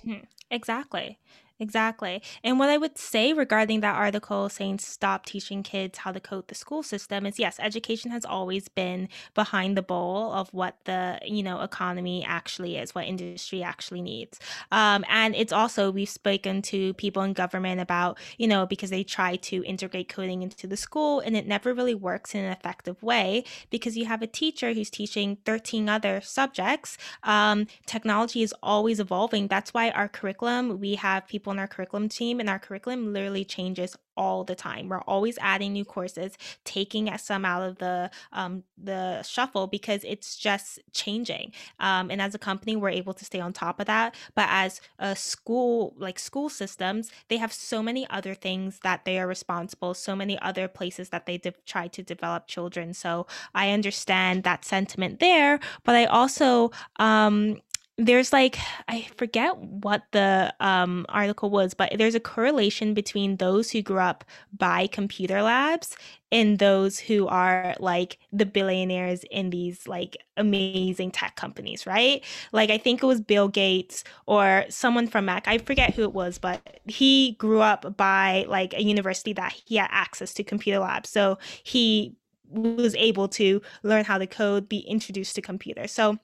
Exactly. 0.51 1.19
Exactly. 1.61 2.23
And 2.45 2.61
what 2.61 2.69
I 2.69 2.77
would 2.77 2.97
say 2.97 3.33
regarding 3.33 3.81
that 3.81 3.97
article 3.97 4.49
saying 4.49 4.79
stop 4.79 5.27
teaching 5.27 5.65
kids 5.65 5.99
how 5.99 6.13
to 6.13 6.21
code 6.21 6.47
the 6.47 6.55
school 6.55 6.85
system 6.85 7.27
is 7.27 7.37
yes, 7.37 7.57
education 7.59 8.13
has 8.13 8.25
always 8.25 8.69
been 8.69 9.09
behind 9.35 9.77
the 9.77 9.83
bowl 9.83 10.33
of 10.33 10.49
what 10.55 10.77
the, 10.85 11.19
you 11.25 11.43
know, 11.43 11.61
economy 11.61 12.25
actually 12.25 12.77
is, 12.77 12.95
what 12.95 13.07
industry 13.07 13.61
actually 13.65 14.03
needs. 14.03 14.39
Um, 14.71 15.05
and 15.09 15.35
it's 15.35 15.53
also, 15.53 15.91
we've 15.91 16.09
spoken 16.09 16.63
to 16.63 16.95
people 16.95 17.23
in 17.23 17.33
government 17.33 17.81
about, 17.81 18.19
you 18.37 18.47
know, 18.47 18.65
because 18.65 18.91
they 18.91 19.03
try 19.03 19.35
to 19.37 19.65
integrate 19.65 20.09
coding 20.09 20.43
into 20.43 20.69
the 20.69 20.77
school 20.77 21.19
and 21.21 21.37
it 21.37 21.47
never 21.49 21.75
really 21.75 21.95
works 21.95 22.37
in 22.37 22.45
an 22.45 22.53
effective 22.53 23.03
way 23.03 23.43
because 23.71 23.97
you 23.97 24.05
have 24.05 24.23
a 24.23 24.29
teacher 24.29 24.73
who's 24.75 24.91
teaching 24.91 25.39
13 25.45 25.89
other 25.89 26.21
subjects 26.21 26.97
um, 27.25 27.67
technology 27.87 28.43
is 28.43 28.55
always 28.63 29.01
evolving. 29.01 29.49
That's 29.49 29.75
why 29.75 29.91
our 29.91 30.09
curriculum, 30.09 30.79
we 30.81 30.95
have 30.97 31.27
people 31.27 31.48
in 31.51 31.59
our 31.59 31.69
curriculum 31.69 32.09
team, 32.09 32.41
and 32.41 32.49
our 32.49 32.59
curriculum 32.59 33.13
literally 33.13 33.45
changes 33.45 33.97
all 34.19 34.43
the 34.43 34.55
time. 34.55 34.89
We're 34.89 35.01
always 35.03 35.39
adding 35.41 35.73
new 35.73 35.85
courses, 35.85 36.37
taking 36.65 37.17
some 37.19 37.45
out 37.45 37.63
of 37.63 37.79
the 37.79 38.11
um, 38.33 38.65
the 38.77 39.23
shuffle 39.23 39.69
because 39.69 40.03
it's 40.05 40.37
just 40.37 40.81
changing. 40.93 41.53
Um, 41.79 42.11
and 42.11 42.21
as 42.21 42.35
a 42.35 42.39
company, 42.39 42.75
we're 42.77 42.91
able 42.91 43.15
to 43.15 43.25
stay 43.25 43.41
on 43.41 43.53
top 43.53 43.79
of 43.81 43.87
that. 43.87 44.15
But 44.35 44.47
as 44.51 44.81
a 44.99 45.15
school, 45.15 45.95
like 45.97 46.19
school 46.19 46.49
systems, 46.49 47.11
they 47.29 47.37
have 47.37 47.53
so 47.53 47.83
many 47.83 48.09
other 48.11 48.35
things 48.35 48.81
that 48.83 49.05
they 49.05 49.19
are 49.21 49.27
responsible, 49.27 49.95
so 49.95 50.17
many 50.17 50.39
other 50.41 50.67
places 50.67 51.11
that 51.11 51.27
they 51.27 51.39
de- 51.39 51.55
try 51.65 51.87
to 51.89 52.03
develop 52.03 52.49
children. 52.49 52.93
So 52.95 53.27
I 53.55 53.71
understand 53.71 54.43
that 54.43 54.65
sentiment 54.65 55.21
there, 55.21 55.61
but 55.85 55.95
I 55.95 56.07
also 56.07 56.73
um 56.97 57.61
there's 58.01 58.33
like 58.33 58.57
I 58.87 59.09
forget 59.17 59.59
what 59.59 60.05
the 60.13 60.55
um 60.61 61.05
article 61.09 61.51
was, 61.51 61.75
but 61.75 61.93
there's 61.99 62.15
a 62.15 62.21
correlation 62.21 62.95
between 62.95 63.37
those 63.37 63.73
who 63.73 63.83
grew 63.83 63.99
up 63.99 64.25
by 64.57 64.87
computer 64.87 65.43
labs 65.43 65.97
and 66.31 66.61
those 66.61 67.01
who 67.01 67.27
are 67.27 67.75
like 67.81 68.19
the 68.33 68.47
billionaires 68.47 69.25
in 69.33 69.51
these 69.51 69.89
like 69.89 70.17
amazing 70.37 71.11
tech 71.11 71.35
companies, 71.35 71.87
right? 71.87 72.25
Like 72.53 72.71
I 72.71 72.79
think 72.79 73.03
it 73.03 73.07
was 73.07 73.21
Bill 73.21 73.49
Gates 73.49 74.05
or 74.27 74.65
someone 74.69 75.09
from 75.09 75.25
Mac. 75.25 75.49
I 75.49 75.59
forget 75.59 75.95
who 75.95 76.03
it 76.05 76.13
was, 76.13 76.39
but 76.39 76.81
he 76.87 77.33
grew 77.33 77.61
up 77.61 77.97
by 77.97 78.47
like 78.49 78.75
a 78.75 78.83
university 78.83 79.33
that 79.33 79.53
he 79.67 79.75
had 79.77 79.89
access 79.91 80.33
to 80.35 80.45
computer 80.45 80.79
labs. 80.79 81.11
So 81.11 81.39
he 81.65 82.15
was 82.49 82.95
able 82.97 83.29
to 83.29 83.61
learn 83.83 84.05
how 84.05 84.19
to 84.19 84.27
code, 84.27 84.69
be 84.69 84.79
introduced 84.79 85.35
to 85.35 85.43
computers. 85.43 85.91
So 85.93 86.19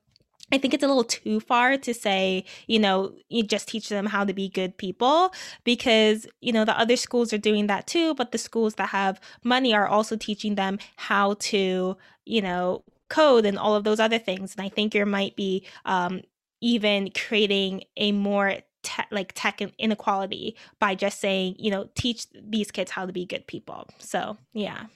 I 0.53 0.59
think 0.59 0.75
it's 0.75 0.85
a 0.85 0.89
little 0.89 1.05
too 1.05 1.41
far 1.41 1.79
to 1.79 1.95
say, 1.95 2.45
you 2.67 2.79
know, 2.79 3.15
you 3.29 3.43
just 3.43 3.69
teach 3.69 3.89
them 3.89 4.07
how 4.07 4.25
to 4.25 4.35
be 4.35 4.49
good 4.49 4.77
people 4.77 5.33
because, 5.65 6.27
you 6.41 6.53
know, 6.53 6.65
the 6.65 6.79
other 6.79 6.97
schools 6.97 7.33
are 7.33 7.39
doing 7.39 7.67
that 7.69 7.87
too, 7.87 8.15
but 8.15 8.31
the 8.31 8.39
schools 8.39 8.75
that 8.75 8.91
have 8.91 9.21
money 9.43 9.75
are 9.75 9.87
also 9.87 10.17
teaching 10.17 10.55
them 10.55 10.79
how 10.97 11.35
to, 11.35 11.97
you 12.27 12.43
know, 12.43 12.85
code 13.09 13.47
and 13.47 13.59
all 13.59 13.75
of 13.75 13.85
those 13.85 14.01
other 14.01 14.19
things. 14.19 14.55
And 14.57 14.65
I 14.65 14.69
think 14.69 14.93
there 14.93 15.07
might 15.07 15.35
be 15.35 15.67
um, 15.87 16.21
even 16.61 17.11
creating 17.11 17.85
a 17.97 18.13
more 18.13 18.59
te- 18.83 19.03
like 19.11 19.33
tech 19.35 19.61
inequality 19.79 20.57
by 20.79 20.95
just 20.95 21.21
saying, 21.21 21.57
you 21.59 21.71
know, 21.71 21.89
teach 21.95 22.27
these 22.33 22.71
kids 22.71 22.91
how 22.91 23.07
to 23.07 23.13
be 23.13 23.25
good 23.25 23.47
people. 23.47 23.89
So, 23.99 24.37
yeah. 24.53 24.87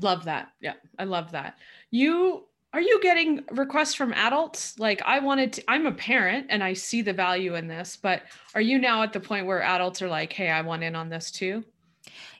Love 0.00 0.24
that. 0.24 0.52
Yeah, 0.60 0.74
I 0.98 1.04
love 1.04 1.32
that. 1.32 1.56
You 1.90 2.44
are 2.76 2.82
you 2.82 3.00
getting 3.00 3.42
requests 3.52 3.94
from 3.94 4.12
adults? 4.12 4.78
Like 4.78 5.00
I 5.06 5.18
wanted 5.18 5.54
to, 5.54 5.62
I'm 5.66 5.86
a 5.86 5.92
parent 5.92 6.48
and 6.50 6.62
I 6.62 6.74
see 6.74 7.00
the 7.00 7.14
value 7.14 7.54
in 7.54 7.68
this, 7.68 7.96
but 7.96 8.24
are 8.54 8.60
you 8.60 8.78
now 8.78 9.02
at 9.02 9.14
the 9.14 9.20
point 9.20 9.46
where 9.46 9.62
adults 9.62 10.02
are 10.02 10.10
like, 10.10 10.30
hey, 10.30 10.50
I 10.50 10.60
want 10.60 10.82
in 10.82 10.94
on 10.94 11.08
this 11.08 11.30
too? 11.30 11.64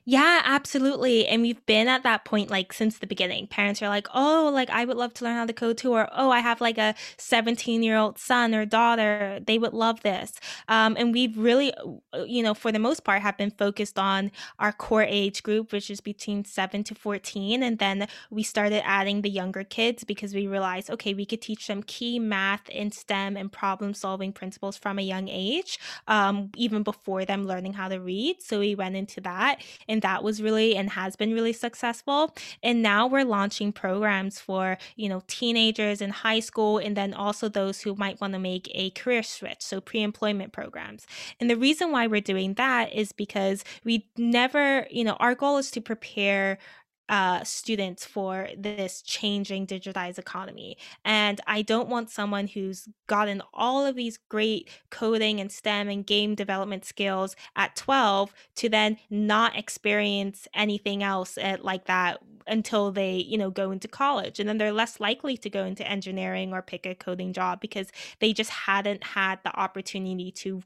Yeah, 0.09 0.41
absolutely. 0.45 1.27
And 1.27 1.43
we've 1.43 1.65
been 1.67 1.89
at 1.89 2.05
that 2.05 2.25
point 2.25 2.49
like 2.49 2.73
since 2.73 2.99
the 2.99 3.09
beginning. 3.09 3.49
Parents 3.49 3.83
are 3.83 3.89
like, 3.89 4.07
"Oh, 4.15 4.49
like 4.55 4.71
I 4.71 4.85
would 4.85 4.97
love 4.97 5.13
to 5.15 5.25
learn 5.25 5.35
how 5.35 5.45
to 5.47 5.53
code 5.53 5.79
too," 5.79 5.93
or 5.95 6.09
"Oh, 6.13 6.31
I 6.31 6.39
have 6.39 6.61
like 6.61 6.79
a 6.79 6.95
17-year-old 7.19 8.17
son 8.17 8.55
or 8.55 8.65
daughter. 8.65 9.41
They 9.45 9.59
would 9.59 9.73
love 9.73 10.03
this." 10.03 10.33
Um, 10.69 10.95
and 10.97 11.13
we've 11.13 11.37
really, 11.37 11.73
uh, 12.15 12.23
you 12.23 12.45
know, 12.45 12.55
for 12.55 12.71
the 12.71 12.79
most 12.79 13.03
part, 13.03 13.21
have 13.23 13.37
been 13.37 13.51
focused 13.51 13.99
on 13.99 14.31
our 14.61 14.73
core 14.73 15.03
age 15.03 15.43
group, 15.43 15.73
which 15.73 15.91
is 15.91 16.01
between 16.01 16.45
7 16.45 16.85
to 16.85 16.95
14. 16.95 17.65
And 17.65 17.81
then 17.81 18.07
we 18.31 18.45
started 18.45 18.87
adding 18.87 19.23
the 19.23 19.31
younger 19.31 19.65
kids 19.65 20.05
because 20.05 20.33
we 20.35 20.47
realized, 20.47 20.89
okay, 20.89 21.15
we 21.15 21.27
could 21.27 21.43
teach 21.43 21.67
them 21.67 21.83
key 21.83 22.21
math 22.21 22.63
and 22.73 22.95
STEM 22.95 23.37
and 23.37 23.51
problem 23.51 23.93
solving 23.93 24.33
principles 24.33 24.77
from 24.77 25.01
a 25.01 25.03
young 25.03 25.27
age, 25.29 25.81
um, 26.07 26.51
even 26.55 26.85
before 26.85 27.25
them 27.25 27.45
learning 27.45 27.73
how 27.73 27.89
to 27.89 27.99
read. 28.01 28.41
So 28.41 28.61
we 28.61 28.77
went 28.77 28.95
into 28.95 29.21
that. 29.23 29.61
And 29.97 30.03
that 30.03 30.23
was 30.23 30.43
really 30.43 30.77
and 30.77 30.91
has 30.91 31.17
been 31.17 31.33
really 31.33 31.55
successful. 31.55 32.35
And 32.63 32.83
now 32.83 33.07
we're 33.07 33.25
launching 33.25 33.73
programs 33.73 34.39
for, 34.39 34.77
you 34.95 35.09
know, 35.09 35.23
teenagers 35.27 36.03
in 36.03 36.11
high 36.11 36.41
school 36.41 36.77
and 36.77 36.95
then 36.95 37.15
also 37.15 37.49
those 37.49 37.81
who 37.81 37.95
might 37.95 38.21
want 38.21 38.35
to 38.35 38.39
make 38.39 38.71
a 38.75 38.91
career 38.91 39.23
switch, 39.23 39.63
so 39.63 39.81
pre-employment 39.81 40.53
programs. 40.53 41.07
And 41.41 41.49
the 41.49 41.57
reason 41.57 41.93
why 41.93 42.09
we're 42.09 42.21
doing 42.21 42.53
that 42.55 42.93
is 42.93 43.13
because 43.13 43.65
we 43.85 44.07
never, 44.19 44.87
you 44.91 45.03
know, 45.03 45.17
our 45.19 45.35
goal 45.35 45.57
is 45.57 45.71
to 45.71 45.81
prepare 45.81 46.59
uh, 47.09 47.45
students 47.45 48.05
for 48.05 48.49
this 48.57 49.03
changing 49.03 49.67
digitized 49.67 50.19
economy. 50.19 50.77
And 51.05 51.41
I 51.47 51.63
don't 51.63 51.89
want 51.89 52.11
someone 52.11 52.49
who's 52.49 52.89
gotten 53.07 53.43
all 53.55 53.87
of 53.87 53.95
these 53.95 54.19
great 54.29 54.69
coding 54.91 55.41
and 55.41 55.51
STEM 55.51 55.89
and 55.89 56.07
game 56.07 56.35
development 56.35 56.85
skills 56.85 57.37
at 57.55 57.77
12 57.77 58.35
to 58.57 58.69
then 58.69 58.99
not 59.11 59.57
experience 59.57 60.49
anything 60.55 61.03
else 61.03 61.39
at, 61.39 61.65
like 61.65 61.87
that 61.87 62.19
until 62.47 62.93
they, 62.93 63.17
you 63.17 63.37
know, 63.39 63.51
go 63.51 63.71
into 63.71 63.89
college. 63.89 64.39
And 64.39 64.49
then 64.49 64.59
they're 64.59 64.73
less 64.73 65.01
likely 65.01 65.37
to 65.39 65.51
go 65.51 65.65
into 65.65 65.87
engineering 65.89 66.53
or 66.53 66.63
pick 66.63 66.87
a 66.87 66.95
coding 66.95 67.33
job 67.33 67.61
because 67.61 67.89
they 68.21 68.33
just 68.33 68.51
hadn't 68.51 69.03
had 69.03 69.41
the 69.45 69.55
opportunity 69.57 70.31
to 70.33 70.63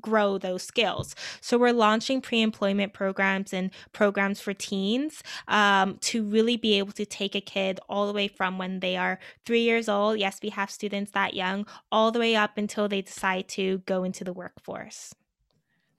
grow 0.00 0.38
those 0.38 0.62
skills. 0.62 1.14
So 1.40 1.58
we're 1.58 1.72
launching 1.72 2.20
pre-employment 2.20 2.92
programs 2.92 3.52
and 3.52 3.70
programs 3.92 4.40
for 4.40 4.54
teens 4.54 5.22
um, 5.48 5.98
to 6.02 6.24
really 6.24 6.56
be 6.56 6.78
able 6.78 6.92
to 6.92 7.06
take 7.06 7.34
a 7.34 7.40
kid 7.40 7.80
all 7.88 8.06
the 8.06 8.12
way 8.12 8.28
from 8.28 8.58
when 8.58 8.80
they 8.80 8.96
are 8.96 9.18
three 9.44 9.62
years 9.62 9.88
old. 9.88 10.18
Yes, 10.18 10.38
we 10.42 10.50
have 10.50 10.70
students 10.70 11.12
that 11.12 11.34
young, 11.34 11.66
all 11.90 12.10
the 12.10 12.18
way 12.18 12.34
up 12.36 12.58
until 12.58 12.88
they 12.88 13.02
decide 13.02 13.48
to 13.48 13.78
go 13.86 14.04
into 14.04 14.24
the 14.24 14.32
workforce. 14.32 15.14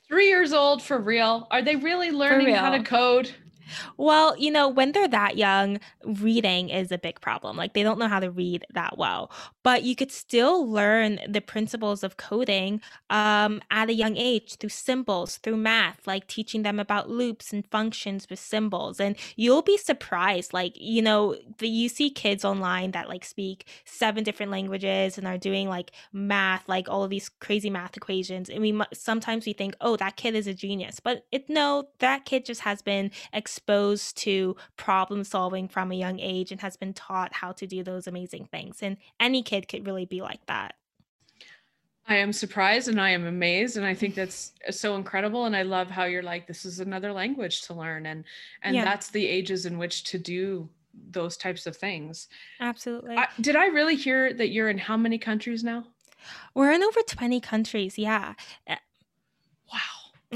Three 0.08 0.28
years 0.28 0.54
old 0.54 0.84
for 0.84 1.00
real. 1.00 1.48
Are 1.50 1.64
they 1.64 1.76
really 1.76 2.12
learning 2.12 2.54
how 2.54 2.72
to 2.72 2.84
code? 2.84 3.32
Well, 3.98 4.38
you 4.38 4.52
know, 4.52 4.68
when 4.68 4.92
they're 4.92 5.08
that 5.08 5.38
young, 5.38 5.80
reading 6.04 6.70
is 6.70 6.92
a 6.92 6.98
big 6.98 7.22
problem. 7.22 7.58
Like 7.58 7.74
they 7.74 7.84
don't 7.84 8.00
know 8.00 8.08
how 8.08 8.20
to 8.20 8.32
read 8.32 8.66
that 8.74 8.98
well. 8.98 9.32
But 9.64 9.84
you 9.84 9.96
could 9.96 10.12
still 10.12 10.70
learn 10.70 11.20
the 11.28 11.42
principles 11.42 12.04
of 12.04 12.18
coding 12.18 12.82
um, 13.10 13.62
at 13.72 13.90
a 13.90 13.94
young 13.94 14.18
age 14.18 14.58
through 14.58 14.70
symbols, 14.70 15.38
through 15.38 15.58
math, 15.58 16.06
like 16.06 16.28
teaching 16.28 16.64
them 16.64 16.80
about 16.80 17.10
loops 17.10 17.52
and 17.52 17.66
functions 17.68 18.28
with 18.30 18.40
symbols. 18.40 19.00
And 19.00 19.16
you'll 19.36 19.62
be 19.62 19.78
surprised. 19.78 20.54
Like, 20.54 20.74
you 20.76 21.02
know, 21.02 21.36
the, 21.58 21.68
you 21.68 21.90
see 21.90 22.10
kids 22.10 22.46
online 22.46 22.92
that 22.92 23.10
like 23.10 23.26
speak 23.26 23.68
seven 23.86 24.24
different 24.24 24.52
languages 24.52 25.18
and 25.18 25.28
are 25.28 25.38
doing 25.38 25.68
like 25.68 25.92
math, 26.14 26.68
like 26.70 26.88
all 26.90 27.04
of 27.04 27.10
these 27.10 27.30
crazy 27.30 27.70
math 27.70 27.98
equations. 27.98 28.50
And 28.50 28.62
we 28.62 28.80
sometimes 28.94 29.46
we 29.46 29.54
think, 29.54 29.76
oh, 29.82 29.96
that 29.98 30.16
kid 30.16 30.36
is 30.36 30.48
a 30.48 30.54
genius. 30.54 31.00
But 31.00 31.26
it 31.32 31.50
no, 31.50 31.90
that 32.00 32.26
kid 32.26 32.46
just 32.46 32.62
has 32.62 32.82
been 32.82 33.12
exposed 33.56 34.18
to 34.18 34.54
problem 34.76 35.24
solving 35.24 35.70
from 35.70 35.90
a 35.90 35.96
young 35.96 36.20
age 36.20 36.52
and 36.52 36.60
has 36.60 36.76
been 36.76 36.94
taught 36.94 37.34
how 37.34 37.54
to 37.54 37.66
do 37.66 37.84
those 37.84 38.06
amazing 38.06 38.46
things. 38.52 38.84
And 38.84 38.98
any 39.18 39.42
kid 39.42 39.70
could 39.70 39.88
really 39.88 40.06
be 40.06 40.22
like 40.22 40.46
that. 40.48 40.76
I 42.06 42.18
am 42.18 42.34
surprised 42.34 42.90
and 42.90 43.00
I 43.00 43.12
am 43.12 43.26
amazed 43.26 43.78
and 43.78 43.86
I 43.86 43.96
think 43.96 44.14
that's 44.14 44.52
so 44.72 44.96
incredible 44.96 45.46
and 45.46 45.56
I 45.56 45.64
love 45.64 45.90
how 45.90 46.04
you're 46.04 46.22
like 46.22 46.46
this 46.46 46.66
is 46.66 46.80
another 46.80 47.12
language 47.12 47.62
to 47.64 47.74
learn 47.74 48.06
and 48.06 48.26
and 48.62 48.76
Yeah, 48.76 48.84
that's 48.84 49.10
the 49.10 49.26
ages 49.26 49.66
in 49.66 49.80
which 49.80 50.04
to 50.12 50.20
do 50.20 50.70
those 51.12 51.36
types 51.38 51.66
of 51.66 51.76
things. 51.78 52.28
absolutely. 52.60 53.16
I, 53.18 53.28
did 53.42 53.56
I 53.56 53.68
really 53.68 53.96
hear 53.96 54.34
that 54.34 54.50
you're 54.50 54.70
in 54.70 54.78
how 54.78 54.98
many 54.98 55.18
countries 55.18 55.64
now? 55.64 55.86
We're 56.54 56.72
in 56.72 56.84
over 56.84 57.02
20 57.02 57.40
countries. 57.40 57.98
Yeah. 57.98 58.34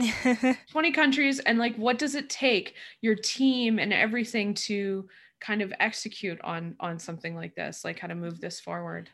Uh, 0.02 0.10
Wow. 0.44 0.56
20 0.72 0.92
countries 0.92 1.40
and 1.40 1.58
like 1.60 1.76
what 1.76 1.98
does 1.98 2.16
it 2.16 2.30
take 2.30 2.76
your 3.02 3.16
team 3.16 3.80
and 3.80 3.94
everything 3.94 4.54
to 4.54 5.08
kind 5.40 5.62
of 5.62 5.74
execute 5.80 6.40
on 6.42 6.76
on 6.80 7.00
something 7.00 7.36
like 7.36 7.56
this 7.56 7.84
like 7.84 8.00
how 8.00 8.08
to 8.08 8.16
move 8.16 8.40
this 8.40 8.60
forward 8.60 9.10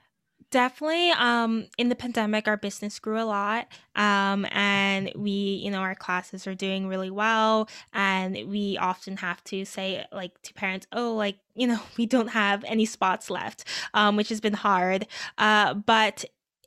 Definitely. 0.51 1.09
Um, 1.11 1.67
in 1.77 1.89
the 1.89 1.95
pandemic, 1.95 2.47
our 2.47 2.55
business 2.55 2.99
grew 2.99 3.19
a 3.19 3.25
lot. 3.25 3.67
Um, 3.95 4.45
and 4.51 5.11
we, 5.15 5.31
you 5.31 5.71
know, 5.71 5.79
our 5.79 5.95
classes 5.95 6.45
are 6.45 6.55
doing 6.55 6.87
really 6.87 7.09
well. 7.09 7.67
And 7.93 8.35
we 8.47 8.77
often 8.77 9.17
have 9.17 9.43
to 9.45 9.65
say, 9.65 10.05
like, 10.13 10.39
to 10.43 10.53
parents, 10.53 10.87
oh, 10.91 11.15
like, 11.15 11.39
you 11.55 11.67
know, 11.67 11.79
we 11.97 12.05
don't 12.05 12.27
have 12.27 12.63
any 12.65 12.85
spots 12.85 13.29
left, 13.29 13.65
um, 13.93 14.15
which 14.15 14.29
has 14.29 14.39
been 14.39 14.53
hard. 14.53 15.07
Uh, 15.37 15.73
but 15.73 16.25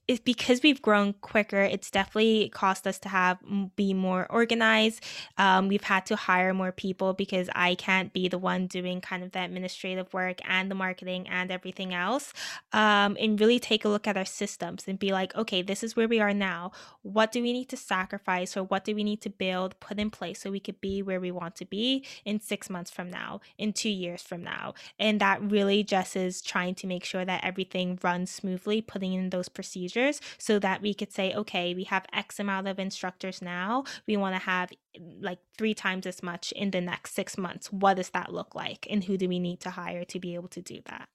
it's 0.09 0.21
because 0.21 0.63
we've 0.63 0.81
grown 0.81 1.13
quicker 1.21 1.61
it's 1.61 1.91
definitely 1.91 2.49
cost 2.49 2.87
us 2.87 2.99
to 2.99 3.11
have 3.11 3.39
be 3.77 3.93
more 3.93 4.27
organized. 4.31 5.05
Um, 5.37 5.69
we've 5.69 5.85
had 5.85 6.07
to 6.07 6.17
hire 6.17 6.55
more 6.55 6.73
people 6.73 7.13
because 7.13 7.49
i 7.55 7.75
can't 7.75 8.13
be 8.15 8.27
the 8.27 8.39
one 8.39 8.67
doing 8.67 9.03
kind 9.03 9.23
of 9.23 9.33
the 9.33 9.41
administrative 9.41 10.13
work 10.15 10.41
and 10.49 10.71
the 10.71 10.75
marketing 10.75 11.29
and 11.29 11.51
everything 11.51 11.93
else. 11.93 12.33
Um, 12.73 13.17
and 13.21 13.39
really 13.39 13.61
take 13.61 13.85
a 13.85 13.89
look 13.89 14.07
at 14.07 14.17
our 14.17 14.25
systems 14.25 14.89
and 14.89 14.99
be 14.99 15.13
like 15.13 15.37
okay 15.37 15.61
this 15.61 15.83
is 15.85 15.95
where 15.95 16.09
we 16.09 16.21
are 16.21 16.33
now. 16.33 16.73
What 17.03 17.31
do 17.31 17.43
we 17.43 17.53
need 17.53 17.69
to 17.69 17.77
sacrifice 17.77 18.57
or 18.57 18.65
what 18.65 18.85
do 18.85 18.95
we 18.95 19.05
need 19.05 19.21
to 19.23 19.31
build 19.31 19.79
put 19.79 19.99
in 19.99 20.11
place 20.11 20.41
so 20.41 20.51
we 20.51 20.61
could 20.61 20.81
be 20.81 21.03
where 21.03 21.21
we 21.21 21.31
want 21.31 21.55
to 21.57 21.67
be 21.67 22.05
in 22.25 22.41
six 22.41 22.71
months 22.71 22.91
from 22.91 23.11
now 23.11 23.41
in 23.59 23.75
two 23.75 23.91
years 23.91 24.23
from 24.23 24.43
now? 24.43 24.73
And 24.99 25.21
that 25.21 25.43
really 25.43 25.85
just 25.85 26.17
is 26.17 26.41
trying 26.41 26.75
to 26.77 26.87
make 26.87 27.05
sure 27.05 27.27
that 27.27 27.45
everything 27.45 27.99
runs 28.03 28.31
smoothly 28.31 28.81
putting 28.81 29.13
in 29.13 29.29
those 29.29 29.51
procedures 29.51 29.98
so 30.39 30.59
that 30.59 30.83
we 30.83 30.95
could 30.95 31.13
say, 31.13 31.35
okay, 31.35 31.75
we 31.75 31.85
have 31.85 32.07
X 32.13 32.39
amount 32.39 32.69
of 32.69 32.79
instructors 32.79 33.43
now. 33.43 33.85
We 34.07 34.17
want 34.17 34.35
to 34.35 34.43
have 34.43 34.71
mm, 34.99 35.23
like 35.23 35.39
three 35.57 35.75
times 35.75 36.07
as 36.07 36.23
much 36.23 36.53
in 36.53 36.71
the 36.71 36.81
next 36.81 37.15
six 37.15 37.37
months. 37.37 37.73
What 37.73 37.95
does 37.95 38.11
that 38.11 38.33
look 38.33 38.55
like? 38.55 38.87
And 38.91 39.05
who 39.05 39.17
do 39.17 39.29
we 39.29 39.39
need 39.39 39.61
to 39.61 39.71
hire 39.71 40.05
to 40.05 40.19
be 40.19 40.35
able 40.35 40.49
to 40.49 40.63
do 40.63 40.81
that? 40.87 41.09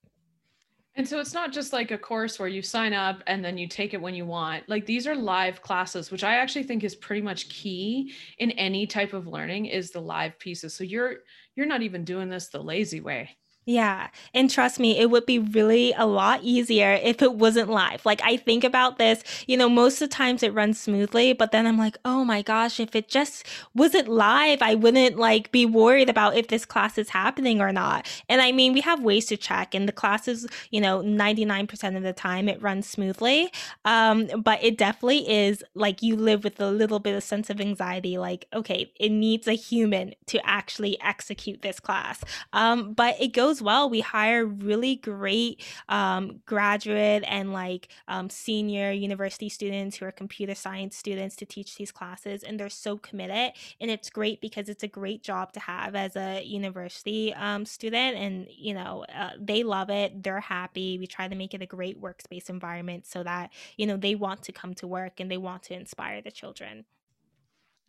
And 0.95 1.07
so 1.07 1.19
it's 1.19 1.33
not 1.33 1.51
just 1.51 1.73
like 1.73 1.89
a 1.89 1.97
course 1.97 2.37
where 2.37 2.47
you 2.47 2.61
sign 2.61 2.93
up 2.93 3.23
and 3.25 3.43
then 3.43 3.57
you 3.57 3.67
take 3.67 3.95
it 3.95 4.01
when 4.01 4.13
you 4.13 4.27
want. 4.27 4.69
Like 4.69 4.85
these 4.85 5.07
are 5.07 5.15
live 5.15 5.61
classes, 5.61 6.11
which 6.11 6.23
I 6.23 6.35
actually 6.35 6.63
think 6.63 6.83
is 6.83 6.93
pretty 6.93 7.21
much 7.21 7.49
key 7.49 8.13
in 8.37 8.51
any 8.51 8.85
type 8.85 9.13
of 9.13 9.25
learning 9.25 9.65
is 9.65 9.89
the 9.89 10.01
live 10.01 10.37
pieces. 10.37 10.75
So 10.75 10.83
you're 10.83 11.15
you're 11.55 11.65
not 11.65 11.81
even 11.81 12.03
doing 12.03 12.29
this 12.29 12.49
the 12.49 12.61
lazy 12.61 13.01
way. 13.01 13.37
Yeah. 13.65 14.09
And 14.33 14.49
trust 14.49 14.79
me, 14.79 14.97
it 14.97 15.09
would 15.09 15.25
be 15.25 15.39
really 15.39 15.93
a 15.93 16.05
lot 16.05 16.41
easier 16.43 16.99
if 17.01 17.21
it 17.21 17.35
wasn't 17.35 17.69
live. 17.69 18.05
Like, 18.05 18.21
I 18.21 18.35
think 18.35 18.63
about 18.65 18.97
this, 18.97 19.23
you 19.47 19.55
know, 19.55 19.69
most 19.69 20.01
of 20.01 20.09
the 20.09 20.15
times 20.15 20.43
it 20.43 20.53
runs 20.53 20.79
smoothly, 20.79 21.31
but 21.33 21.51
then 21.51 21.65
I'm 21.65 21.77
like, 21.77 21.97
oh 22.03 22.25
my 22.25 22.41
gosh, 22.41 22.79
if 22.79 22.93
it 22.93 23.07
just 23.07 23.45
wasn't 23.73 24.09
live, 24.09 24.61
I 24.61 24.75
wouldn't 24.75 25.17
like 25.17 25.51
be 25.51 25.65
worried 25.65 26.09
about 26.09 26.35
if 26.35 26.49
this 26.49 26.65
class 26.65 26.97
is 26.97 27.09
happening 27.09 27.61
or 27.61 27.71
not. 27.71 28.05
And 28.27 28.41
I 28.41 28.51
mean, 28.51 28.73
we 28.73 28.81
have 28.81 29.01
ways 29.01 29.27
to 29.27 29.37
check, 29.37 29.73
and 29.73 29.87
the 29.87 29.93
classes, 29.93 30.45
you 30.71 30.81
know, 30.81 31.01
99% 31.01 31.95
of 31.95 32.03
the 32.03 32.13
time 32.13 32.49
it 32.49 32.61
runs 32.61 32.89
smoothly. 32.89 33.51
Um, 33.85 34.27
but 34.43 34.61
it 34.63 34.77
definitely 34.77 35.29
is 35.29 35.63
like 35.73 36.01
you 36.01 36.17
live 36.17 36.43
with 36.43 36.59
a 36.59 36.69
little 36.69 36.99
bit 36.99 37.15
of 37.15 37.23
sense 37.23 37.49
of 37.49 37.61
anxiety, 37.61 38.17
like, 38.17 38.45
okay, 38.53 38.91
it 38.99 39.09
needs 39.09 39.47
a 39.47 39.53
human 39.53 40.13
to 40.27 40.45
actually 40.45 40.99
execute 41.01 41.61
this 41.61 41.79
class. 41.79 42.21
Um, 42.51 42.93
but 42.93 43.15
it 43.21 43.29
goes 43.29 43.52
goes 43.53 43.61
well, 43.61 43.89
we 43.89 43.99
hire 43.99 44.45
really 44.45 44.95
great 44.95 45.61
um, 45.87 46.41
graduate 46.45 47.23
and 47.27 47.53
like 47.53 47.89
um, 48.07 48.29
senior 48.29 48.91
university 48.91 49.47
students 49.47 49.97
who 49.97 50.05
are 50.05 50.11
computer 50.11 50.55
science 50.55 50.95
students 50.97 51.35
to 51.35 51.45
teach 51.45 51.75
these 51.75 51.91
classes, 51.91 52.41
and 52.43 52.59
they're 52.59 52.69
so 52.69 52.97
committed. 52.97 53.53
And 53.79 53.91
it's 53.91 54.09
great 54.09 54.41
because 54.41 54.69
it's 54.69 54.83
a 54.83 54.87
great 54.87 55.21
job 55.21 55.53
to 55.53 55.59
have 55.59 55.93
as 55.93 56.15
a 56.15 56.43
university 56.43 57.33
um, 57.35 57.65
student, 57.65 58.17
and 58.17 58.47
you 58.49 58.73
know 58.73 59.05
uh, 59.15 59.31
they 59.39 59.63
love 59.63 59.89
it. 59.91 60.23
They're 60.23 60.39
happy. 60.39 60.97
We 60.97 61.05
try 61.05 61.27
to 61.27 61.35
make 61.35 61.53
it 61.53 61.61
a 61.61 61.67
great 61.67 62.01
workspace 62.01 62.49
environment 62.49 63.05
so 63.05 63.23
that 63.23 63.51
you 63.77 63.85
know 63.85 63.97
they 63.97 64.15
want 64.15 64.41
to 64.43 64.51
come 64.51 64.73
to 64.75 64.87
work 64.87 65.19
and 65.19 65.29
they 65.29 65.37
want 65.37 65.63
to 65.63 65.75
inspire 65.75 66.21
the 66.21 66.31
children. 66.31 66.85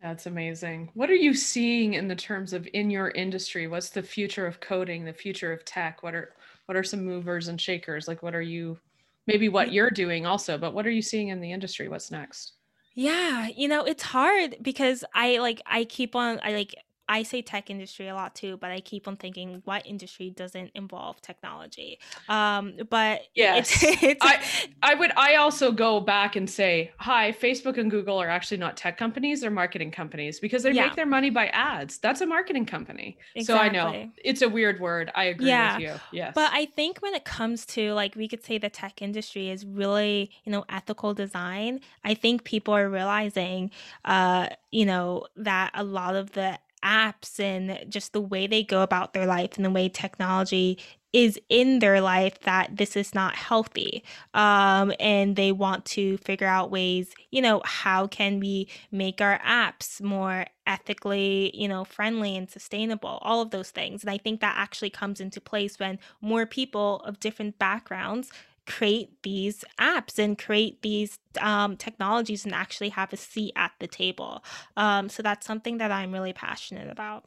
That's 0.01 0.25
amazing. 0.25 0.91
What 0.93 1.09
are 1.09 1.15
you 1.15 1.33
seeing 1.33 1.95
in 1.95 2.07
the 2.07 2.15
terms 2.15 2.53
of 2.53 2.67
in 2.73 2.89
your 2.89 3.09
industry? 3.09 3.67
What's 3.67 3.89
the 3.89 4.03
future 4.03 4.45
of 4.45 4.59
coding, 4.59 5.03
the 5.03 5.13
future 5.13 5.51
of 5.51 5.65
tech? 5.65 6.03
What 6.03 6.13
are 6.13 6.33
what 6.65 6.75
are 6.75 6.83
some 6.83 7.03
movers 7.03 7.47
and 7.47 7.59
shakers? 7.59 8.07
Like 8.07 8.21
what 8.21 8.35
are 8.35 8.41
you 8.41 8.77
maybe 9.27 9.49
what 9.49 9.71
you're 9.71 9.89
doing 9.89 10.25
also, 10.25 10.57
but 10.57 10.73
what 10.73 10.85
are 10.85 10.91
you 10.91 11.01
seeing 11.01 11.29
in 11.29 11.41
the 11.41 11.51
industry? 11.51 11.87
What's 11.87 12.11
next? 12.11 12.53
Yeah, 12.93 13.47
you 13.47 13.67
know, 13.67 13.83
it's 13.83 14.03
hard 14.03 14.57
because 14.61 15.03
I 15.13 15.39
like 15.39 15.61
I 15.65 15.85
keep 15.85 16.15
on 16.15 16.39
I 16.43 16.53
like 16.53 16.75
I 17.07 17.23
say 17.23 17.41
tech 17.41 17.69
industry 17.69 18.07
a 18.07 18.15
lot 18.15 18.35
too, 18.35 18.57
but 18.57 18.71
I 18.71 18.79
keep 18.79 19.07
on 19.07 19.15
thinking 19.15 19.61
what 19.65 19.85
industry 19.85 20.29
doesn't 20.29 20.71
involve 20.73 21.21
technology. 21.21 21.99
Um, 22.27 22.73
but 22.89 23.21
yes, 23.35 23.83
it's, 23.83 24.03
it's, 24.03 24.25
I 24.25 24.41
I 24.81 24.95
would 24.95 25.11
I 25.15 25.35
also 25.35 25.71
go 25.71 25.99
back 25.99 26.35
and 26.35 26.49
say, 26.49 26.91
hi, 26.97 27.31
Facebook 27.31 27.77
and 27.77 27.91
Google 27.91 28.21
are 28.21 28.29
actually 28.29 28.57
not 28.57 28.77
tech 28.77 28.97
companies; 28.97 29.41
they're 29.41 29.51
marketing 29.51 29.91
companies 29.91 30.39
because 30.39 30.63
they 30.63 30.71
yeah. 30.71 30.85
make 30.85 30.95
their 30.95 31.05
money 31.05 31.29
by 31.29 31.47
ads. 31.47 31.97
That's 31.99 32.21
a 32.21 32.25
marketing 32.25 32.65
company. 32.65 33.17
Exactly. 33.35 33.55
So 33.55 33.57
I 33.57 33.69
know 33.69 34.11
it's 34.23 34.41
a 34.41 34.49
weird 34.49 34.79
word. 34.79 35.11
I 35.13 35.25
agree 35.25 35.47
yeah. 35.47 35.75
with 35.75 35.83
you. 35.83 35.93
Yes, 36.11 36.31
but 36.33 36.51
I 36.53 36.65
think 36.65 36.99
when 36.99 37.13
it 37.13 37.25
comes 37.25 37.65
to 37.67 37.93
like 37.93 38.15
we 38.15 38.27
could 38.27 38.43
say 38.43 38.57
the 38.57 38.69
tech 38.69 39.01
industry 39.01 39.49
is 39.49 39.65
really 39.65 40.31
you 40.43 40.51
know 40.51 40.65
ethical 40.69 41.13
design. 41.13 41.81
I 42.03 42.15
think 42.15 42.43
people 42.43 42.73
are 42.73 42.89
realizing, 42.89 43.71
uh, 44.03 44.49
you 44.71 44.85
know, 44.85 45.27
that 45.35 45.71
a 45.73 45.83
lot 45.83 46.15
of 46.15 46.31
the 46.31 46.59
apps 46.85 47.39
and 47.39 47.91
just 47.91 48.13
the 48.13 48.21
way 48.21 48.47
they 48.47 48.63
go 48.63 48.81
about 48.81 49.13
their 49.13 49.25
life 49.25 49.51
and 49.55 49.65
the 49.65 49.71
way 49.71 49.89
technology 49.89 50.77
is 51.15 51.39
in 51.47 51.79
their 51.79 52.01
life 52.01 52.37
that 52.41 52.75
this 52.75 52.97
is 52.97 53.15
not 53.15 53.35
healthy 53.35 54.03
um, 54.33 54.91
and 54.99 55.37
they 55.37 55.49
want 55.49 55.85
to 55.85 56.17
figure 56.17 56.47
out 56.47 56.69
ways 56.69 57.13
you 57.31 57.41
know 57.41 57.61
how 57.63 58.05
can 58.05 58.39
we 58.39 58.67
make 58.91 59.21
our 59.21 59.39
apps 59.39 60.01
more 60.01 60.45
ethically 60.67 61.51
you 61.53 61.67
know 61.69 61.85
friendly 61.85 62.35
and 62.35 62.49
sustainable 62.51 63.17
all 63.21 63.41
of 63.41 63.51
those 63.51 63.71
things. 63.71 64.03
And 64.03 64.09
i 64.09 64.17
think 64.17 64.41
that 64.41 64.55
actually 64.57 64.89
comes 64.89 65.21
into 65.21 65.39
place 65.39 65.79
when 65.79 65.99
more 66.21 66.45
people 66.45 66.99
of 67.05 67.19
different 67.19 67.57
backgrounds 67.57 68.29
create 68.65 69.09
these 69.23 69.63
apps 69.79 70.17
and 70.17 70.37
create 70.37 70.81
these 70.81 71.19
um, 71.39 71.77
technologies 71.77 72.45
and 72.45 72.53
actually 72.53 72.89
have 72.89 73.13
a 73.13 73.17
seat 73.17 73.53
at 73.55 73.71
the 73.79 73.87
table. 73.87 74.43
Um, 74.75 75.09
so 75.09 75.21
that's 75.23 75.45
something 75.45 75.77
that 75.77 75.91
I'm 75.91 76.11
really 76.11 76.33
passionate 76.33 76.89
about. 76.89 77.25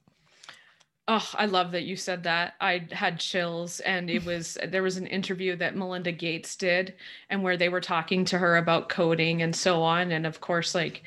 Oh, 1.11 1.27
I 1.35 1.47
love 1.47 1.73
that 1.73 1.85
you 1.85 1.97
said 1.97 2.25
that. 2.25 2.55
I 2.61 2.87
had 2.93 3.19
chills, 3.19 3.81
and 3.81 4.11
it 4.11 4.25
was 4.27 4.59
there 4.69 4.83
was 4.83 4.99
an 4.99 5.07
interview 5.07 5.57
that 5.57 5.75
Melinda 5.75 6.13
Gates 6.13 6.55
did, 6.55 6.95
and 7.31 7.43
where 7.43 7.57
they 7.57 7.71
were 7.71 7.81
talking 7.81 8.25
to 8.27 8.39
her 8.39 8.57
about 8.57 8.89
coding 8.91 9.41
and 9.43 9.57
so 9.57 9.83
on. 9.83 10.13
And 10.13 10.27
of 10.27 10.41
course, 10.41 10.75
like 10.75 11.03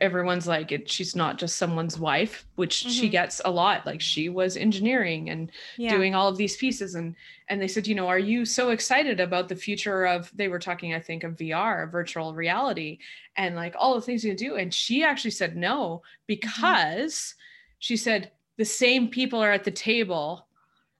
everyone's 0.00 0.46
like 0.46 0.72
it, 0.72 0.90
she's 0.90 1.16
not 1.16 1.38
just 1.38 1.56
someone's 1.56 1.98
wife 1.98 2.46
which 2.56 2.80
mm-hmm. 2.80 2.90
she 2.90 3.08
gets 3.08 3.40
a 3.44 3.50
lot 3.50 3.86
like 3.86 4.00
she 4.00 4.28
was 4.28 4.56
engineering 4.56 5.30
and 5.30 5.50
yeah. 5.78 5.90
doing 5.90 6.14
all 6.14 6.28
of 6.28 6.36
these 6.36 6.56
pieces 6.56 6.94
and 6.94 7.14
and 7.48 7.60
they 7.60 7.68
said 7.68 7.86
you 7.86 7.94
know 7.94 8.06
are 8.06 8.18
you 8.18 8.44
so 8.44 8.70
excited 8.70 9.20
about 9.20 9.48
the 9.48 9.56
future 9.56 10.06
of 10.06 10.30
they 10.34 10.48
were 10.48 10.58
talking 10.58 10.94
i 10.94 11.00
think 11.00 11.24
of 11.24 11.36
vr 11.36 11.90
virtual 11.90 12.34
reality 12.34 12.98
and 13.36 13.56
like 13.56 13.74
all 13.78 13.94
the 13.94 14.00
things 14.00 14.24
you 14.24 14.34
do 14.34 14.56
and 14.56 14.72
she 14.72 15.02
actually 15.02 15.30
said 15.30 15.56
no 15.56 15.96
mm-hmm. 15.96 16.22
because 16.26 17.14
mm-hmm. 17.14 17.76
she 17.78 17.96
said 17.96 18.30
the 18.58 18.64
same 18.64 19.08
people 19.08 19.40
are 19.40 19.52
at 19.52 19.64
the 19.64 19.70
table 19.70 20.46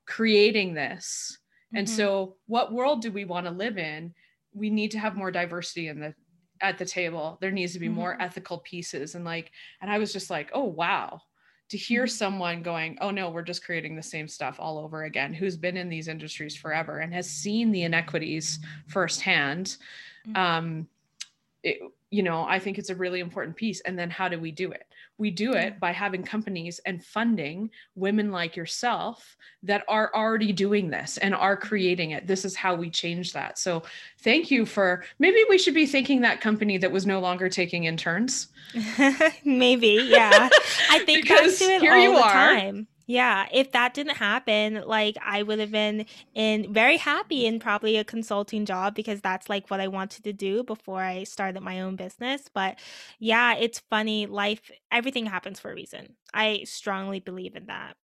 creating 0.07 0.73
this 0.73 1.39
mm-hmm. 1.69 1.79
and 1.79 1.89
so 1.89 2.37
what 2.47 2.73
world 2.73 3.03
do 3.03 3.13
we 3.13 3.25
want 3.25 3.45
to 3.47 3.53
live 3.53 3.77
in 3.77 4.15
we 4.55 4.71
need 4.71 4.91
to 4.91 4.99
have 4.99 5.17
more 5.17 5.31
diversity 5.31 5.89
in 5.89 6.01
the 6.01 6.15
at 6.61 6.79
the 6.79 6.85
table 6.85 7.39
there 7.41 7.51
needs 7.51 7.73
to 7.73 7.79
be 7.79 7.87
mm-hmm. 7.87 7.97
more 7.97 8.17
ethical 8.21 8.59
pieces 8.59 9.15
and 9.15 9.25
like 9.25 9.53
and 9.81 9.91
i 9.91 9.99
was 9.99 10.13
just 10.13 10.31
like 10.31 10.51
oh 10.53 10.65
wow 10.65 11.21
to 11.69 11.77
hear 11.77 12.05
mm-hmm. 12.05 12.09
someone 12.09 12.63
going 12.63 12.99
oh 13.01 13.11
no 13.11 13.31
we're 13.31 13.43
just 13.43 13.65
creating 13.65 13.97
the 13.97 14.03
same 14.03 14.29
stuff 14.29 14.57
all 14.59 14.79
over 14.79 15.05
again 15.05 15.33
who's 15.33 15.57
been 15.57 15.77
in 15.77 15.89
these 15.89 16.09
industries 16.09 16.57
forever 16.57 16.99
and 16.99 17.13
has 17.15 17.29
seen 17.29 17.71
the 17.71 17.83
inequities 17.83 18.59
firsthand 18.87 19.77
mm-hmm. 20.27 20.37
um 20.37 20.89
it, 21.63 21.81
you 22.11 22.23
know 22.23 22.45
i 22.49 22.59
think 22.59 22.79
it's 22.79 22.91
a 22.91 22.95
really 22.95 23.21
important 23.21 23.57
piece 23.57 23.81
and 23.83 23.99
then 23.99 24.11
how 24.11 24.29
do 24.29 24.39
we 24.39 24.51
do 24.51 24.71
it 24.73 24.87
we 25.21 25.31
do 25.31 25.53
it 25.53 25.79
by 25.79 25.93
having 25.93 26.23
companies 26.23 26.81
and 26.87 27.05
funding 27.05 27.71
women 27.95 28.33
like 28.33 28.57
yourself 28.57 29.37
that 29.63 29.85
are 29.87 30.11
already 30.15 30.53
doing 30.53 30.91
this 30.91 31.19
and 31.19 31.35
are 31.35 31.57
creating 31.57 32.13
it. 32.13 32.27
This 32.27 32.45
is 32.45 32.57
how 32.57 32.75
we 32.75 32.91
change 32.91 33.35
that. 33.35 33.59
So 33.59 33.83
thank 34.23 34.51
you 34.51 34.65
for 34.65 35.05
maybe 35.19 35.45
we 35.49 35.59
should 35.59 35.75
be 35.75 35.87
thanking 35.87 36.23
that 36.23 36.41
company 36.41 36.79
that 36.79 36.91
was 36.91 37.07
no 37.07 37.21
longer 37.21 37.49
taking 37.51 37.85
interns. 37.85 38.49
maybe, 39.45 40.01
yeah. 40.09 40.49
I 40.91 41.01
think 41.01 41.23
because 41.23 41.59
here 41.59 41.97
you 41.97 42.17
are. 42.17 42.33
Time. 42.33 42.87
Yeah, 43.11 43.49
if 43.51 43.73
that 43.73 43.93
didn't 43.93 44.19
happen, 44.19 44.85
like 44.87 45.17
I 45.21 45.43
would 45.43 45.59
have 45.59 45.73
been 45.73 46.07
in 46.33 46.73
very 46.73 46.97
happy 46.97 47.45
in 47.45 47.59
probably 47.59 47.97
a 47.97 48.05
consulting 48.05 48.65
job 48.65 48.95
because 48.95 49.21
that's 49.21 49.49
like 49.49 49.69
what 49.69 49.81
I 49.81 49.89
wanted 49.89 50.23
to 50.23 50.33
do 50.33 50.63
before 50.63 51.03
I 51.03 51.25
started 51.25 51.61
my 51.61 51.81
own 51.81 51.97
business. 51.97 52.43
But 52.55 52.79
yeah, 53.19 53.57
it's 53.57 53.81
funny. 53.81 54.27
Life, 54.27 54.71
everything 54.93 55.27
happens 55.27 55.59
for 55.59 55.73
a 55.73 55.75
reason. 55.75 56.15
I 56.33 56.63
strongly 56.67 57.19
believe 57.19 57.57
in 57.57 57.67
that. 57.67 57.97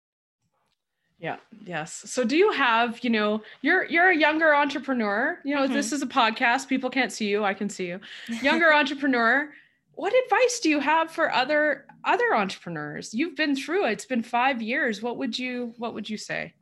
Yeah. 1.19 1.37
Yes. 1.63 2.01
So 2.07 2.23
do 2.23 2.35
you 2.35 2.49
have, 2.53 3.03
you 3.03 3.11
know, 3.11 3.43
you're 3.61 3.85
you're 3.85 4.09
a 4.09 4.17
younger 4.17 4.55
entrepreneur. 4.55 5.39
You 5.45 5.53
know, 5.53 5.65
mm-hmm. 5.65 5.73
this 5.73 5.93
is 5.93 6.01
a 6.01 6.07
podcast. 6.07 6.67
People 6.67 6.89
can't 6.89 7.11
see 7.11 7.27
you. 7.27 7.45
I 7.45 7.53
can 7.53 7.69
see 7.69 7.85
you. 7.85 7.99
Younger 8.41 8.73
entrepreneur. 8.73 9.51
What 9.93 10.13
advice 10.25 10.59
do 10.61 10.69
you 10.69 10.79
have 10.79 11.11
for 11.11 11.31
other 11.31 11.84
other 12.05 12.35
entrepreneurs? 12.35 13.13
You've 13.13 13.35
been 13.35 13.55
through 13.55 13.87
it. 13.87 13.93
It's 13.93 14.05
been 14.05 14.23
5 14.23 14.61
years. 14.61 15.01
What 15.01 15.17
would 15.17 15.37
you 15.37 15.73
what 15.77 15.93
would 15.93 16.09
you 16.09 16.17
say? 16.17 16.53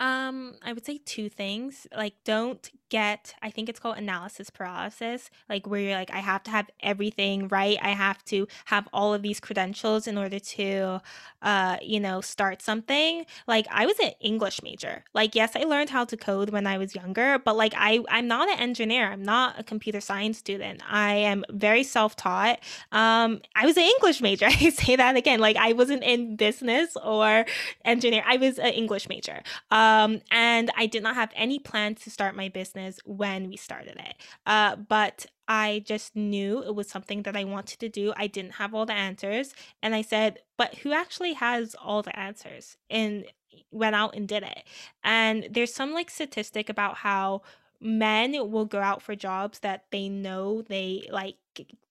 Um, 0.00 0.54
I 0.62 0.72
would 0.72 0.86
say 0.86 0.98
two 1.04 1.28
things. 1.28 1.86
Like, 1.94 2.14
don't 2.24 2.70
get, 2.90 3.34
I 3.42 3.50
think 3.50 3.68
it's 3.68 3.80
called 3.80 3.96
analysis 3.96 4.50
paralysis, 4.50 5.30
like 5.48 5.66
where 5.66 5.80
you're 5.80 5.96
like, 5.96 6.10
I 6.10 6.18
have 6.18 6.42
to 6.44 6.50
have 6.50 6.68
everything 6.80 7.48
right. 7.48 7.78
I 7.80 7.90
have 7.90 8.24
to 8.26 8.46
have 8.66 8.88
all 8.92 9.14
of 9.14 9.22
these 9.22 9.40
credentials 9.40 10.06
in 10.06 10.18
order 10.18 10.38
to, 10.38 11.00
uh, 11.42 11.78
you 11.82 12.00
know, 12.00 12.20
start 12.20 12.60
something. 12.62 13.24
Like, 13.46 13.66
I 13.70 13.86
was 13.86 13.98
an 14.00 14.12
English 14.20 14.62
major. 14.62 15.04
Like, 15.14 15.34
yes, 15.34 15.52
I 15.54 15.60
learned 15.60 15.90
how 15.90 16.04
to 16.04 16.16
code 16.16 16.50
when 16.50 16.66
I 16.66 16.76
was 16.76 16.94
younger, 16.94 17.38
but 17.38 17.56
like, 17.56 17.72
I, 17.76 18.00
I'm 18.08 18.28
not 18.28 18.50
an 18.50 18.58
engineer. 18.58 19.06
I'm 19.10 19.22
not 19.22 19.58
a 19.58 19.62
computer 19.62 20.00
science 20.00 20.38
student. 20.38 20.82
I 20.90 21.14
am 21.14 21.44
very 21.50 21.82
self 21.82 22.16
taught. 22.16 22.58
Um, 22.92 23.40
I 23.54 23.64
was 23.66 23.76
an 23.76 23.84
English 23.84 24.20
major. 24.20 24.46
I 24.48 24.70
say 24.70 24.96
that 24.96 25.16
again. 25.16 25.40
Like, 25.40 25.56
I 25.56 25.72
wasn't 25.72 26.02
in 26.02 26.36
business 26.36 26.96
or 27.02 27.46
engineer. 27.84 28.22
I 28.26 28.36
was 28.36 28.58
an 28.58 28.72
English 28.72 29.08
major. 29.08 29.42
Um, 29.70 30.10
um, 30.10 30.20
and 30.30 30.70
I 30.76 30.86
did 30.86 31.02
not 31.02 31.14
have 31.14 31.30
any 31.34 31.58
plans 31.58 32.00
to 32.02 32.10
start 32.10 32.34
my 32.34 32.48
business 32.48 32.79
when 33.04 33.48
we 33.48 33.56
started 33.56 33.96
it. 33.96 34.14
Uh, 34.46 34.76
but 34.76 35.26
I 35.48 35.82
just 35.84 36.14
knew 36.14 36.62
it 36.62 36.74
was 36.74 36.88
something 36.88 37.22
that 37.22 37.36
I 37.36 37.44
wanted 37.44 37.80
to 37.80 37.88
do. 37.88 38.12
I 38.16 38.26
didn't 38.26 38.52
have 38.52 38.74
all 38.74 38.86
the 38.86 38.92
answers. 38.92 39.52
And 39.82 39.94
I 39.94 40.02
said, 40.02 40.38
but 40.56 40.76
who 40.76 40.92
actually 40.92 41.34
has 41.34 41.74
all 41.74 42.02
the 42.02 42.16
answers? 42.18 42.76
And 42.88 43.24
went 43.70 43.94
out 43.94 44.14
and 44.14 44.28
did 44.28 44.42
it. 44.42 44.64
And 45.02 45.48
there's 45.50 45.74
some 45.74 45.92
like 45.92 46.10
statistic 46.10 46.68
about 46.68 46.96
how 46.96 47.42
men 47.80 48.32
will 48.50 48.66
go 48.66 48.80
out 48.80 49.02
for 49.02 49.16
jobs 49.16 49.60
that 49.60 49.84
they 49.90 50.08
know 50.08 50.62
they 50.62 51.08
like 51.10 51.36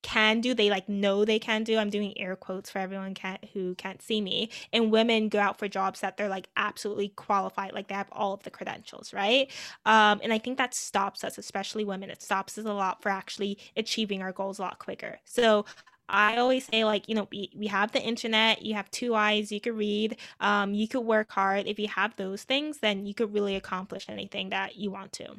can 0.02 0.40
do 0.40 0.54
they 0.54 0.70
like 0.70 0.88
know 0.88 1.26
they 1.26 1.40
can 1.40 1.64
do 1.64 1.78
i'm 1.78 1.90
doing 1.90 2.18
air 2.18 2.36
quotes 2.36 2.70
for 2.70 2.80
everyone 2.80 3.14
can't, 3.14 3.44
who 3.54 3.76
can't 3.76 4.02
see 4.02 4.22
me 4.22 4.50
and 4.72 4.92
women 4.92 5.28
go 5.28 5.40
out 5.40 5.60
for 5.60 5.68
jobs 5.68 6.00
that 6.00 6.16
they're 6.16 6.30
like 6.30 6.48
absolutely 6.56 7.10
qualified 7.10 7.74
like 7.74 7.88
they 7.88 7.96
have 7.96 8.08
all 8.12 8.34
of 8.34 8.44
the 8.44 8.50
credentials 8.50 9.14
right 9.14 9.52
um, 9.86 10.20
and 10.24 10.32
i 10.32 10.38
think 10.38 10.58
that 10.58 10.74
stops 10.74 11.24
us 11.24 11.38
especially 11.38 11.84
women 11.84 12.10
it 12.10 12.22
stops 12.22 12.58
us 12.58 12.66
a 12.66 12.74
lot 12.74 13.02
for 13.02 13.10
actually 13.10 13.58
achieving 13.76 14.22
our 14.22 14.32
goals 14.32 14.60
a 14.60 14.62
lot 14.62 14.80
quicker 14.80 15.20
so 15.26 15.66
I 16.12 16.38
always 16.38 16.66
say, 16.66 16.86
like, 16.86 17.08
you 17.08 17.14
know, 17.14 17.28
we, 17.32 17.52
we 17.56 17.68
have 17.68 17.92
the 17.92 18.02
internet, 18.02 18.64
you 18.64 18.74
have 18.74 18.90
two 18.90 19.14
eyes, 19.14 19.52
you 19.52 19.62
could 19.62 19.78
read, 19.78 20.18
um, 20.40 20.74
you 20.74 20.88
could 20.88 21.02
work 21.02 21.32
hard. 21.32 21.68
If 21.68 21.78
you 21.78 21.88
have 21.88 22.16
those 22.16 22.44
things, 22.44 22.80
then 22.80 23.06
you 23.06 23.14
could 23.14 23.32
really 23.32 23.56
accomplish 23.56 24.08
anything 24.10 24.50
that 24.50 24.76
you 24.76 24.90
want 24.90 25.12
to. 25.14 25.36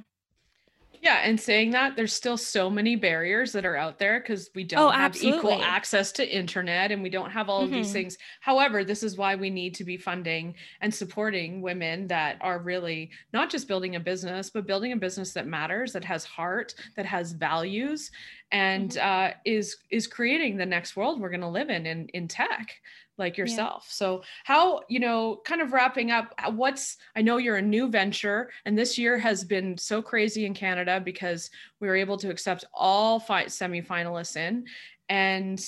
Yeah, 1.02 1.20
and 1.24 1.40
saying 1.40 1.70
that 1.70 1.96
there's 1.96 2.12
still 2.12 2.36
so 2.36 2.68
many 2.68 2.94
barriers 2.94 3.52
that 3.52 3.64
are 3.64 3.76
out 3.76 3.98
there 3.98 4.20
because 4.20 4.50
we 4.54 4.64
don't 4.64 4.88
oh, 4.88 4.90
have 4.90 5.16
equal 5.22 5.62
access 5.62 6.12
to 6.12 6.28
internet 6.28 6.92
and 6.92 7.02
we 7.02 7.08
don't 7.08 7.30
have 7.30 7.48
all 7.48 7.62
mm-hmm. 7.62 7.64
of 7.66 7.70
these 7.70 7.86
mm-hmm. 7.86 7.94
things. 7.94 8.18
However, 8.40 8.84
this 8.84 9.02
is 9.02 9.16
why 9.16 9.34
we 9.34 9.48
need 9.48 9.74
to 9.76 9.84
be 9.84 9.96
funding 9.96 10.54
and 10.82 10.94
supporting 10.94 11.62
women 11.62 12.06
that 12.08 12.36
are 12.42 12.58
really 12.58 13.10
not 13.32 13.48
just 13.48 13.66
building 13.66 13.96
a 13.96 14.00
business, 14.00 14.50
but 14.50 14.66
building 14.66 14.92
a 14.92 14.96
business 14.96 15.32
that 15.32 15.46
matters, 15.46 15.94
that 15.94 16.04
has 16.04 16.24
heart, 16.26 16.74
that 16.96 17.06
has 17.06 17.32
values, 17.32 18.10
and 18.52 18.90
mm-hmm. 18.90 19.30
uh, 19.30 19.34
is 19.46 19.78
is 19.90 20.06
creating 20.06 20.58
the 20.58 20.66
next 20.66 20.96
world 20.96 21.18
we're 21.18 21.30
going 21.30 21.40
to 21.40 21.48
live 21.48 21.70
in 21.70 21.86
in 21.86 22.08
in 22.08 22.28
tech 22.28 22.74
like 23.20 23.36
yourself. 23.36 23.84
Yeah. 23.86 23.92
So 23.92 24.22
how, 24.42 24.80
you 24.88 24.98
know, 24.98 25.40
kind 25.44 25.60
of 25.60 25.72
wrapping 25.72 26.10
up, 26.10 26.34
uh, 26.38 26.50
what's 26.50 26.96
I 27.14 27.22
know 27.22 27.36
you're 27.36 27.58
a 27.58 27.62
new 27.62 27.88
venture 27.88 28.50
and 28.64 28.76
this 28.76 28.98
year 28.98 29.16
has 29.18 29.44
been 29.44 29.78
so 29.78 30.02
crazy 30.02 30.46
in 30.46 30.54
Canada 30.54 31.00
because 31.00 31.50
we 31.78 31.86
were 31.86 31.94
able 31.94 32.16
to 32.16 32.30
accept 32.30 32.64
all 32.74 33.20
five 33.20 33.48
semifinalists 33.48 34.36
in 34.36 34.64
and 35.08 35.64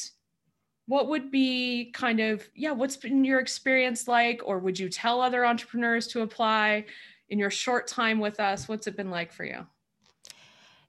what 0.86 1.08
would 1.08 1.30
be 1.30 1.92
kind 1.92 2.20
of 2.20 2.48
yeah 2.54 2.72
what's 2.72 2.96
been 2.96 3.24
your 3.24 3.38
experience 3.38 4.08
like 4.08 4.40
or 4.44 4.58
would 4.58 4.78
you 4.78 4.88
tell 4.88 5.20
other 5.20 5.46
entrepreneurs 5.46 6.08
to 6.08 6.22
apply 6.22 6.84
in 7.28 7.38
your 7.38 7.50
short 7.50 7.86
time 7.86 8.18
with 8.18 8.40
us 8.40 8.68
what's 8.68 8.86
it 8.86 8.96
been 8.96 9.10
like 9.10 9.32
for 9.32 9.44
you 9.44 9.64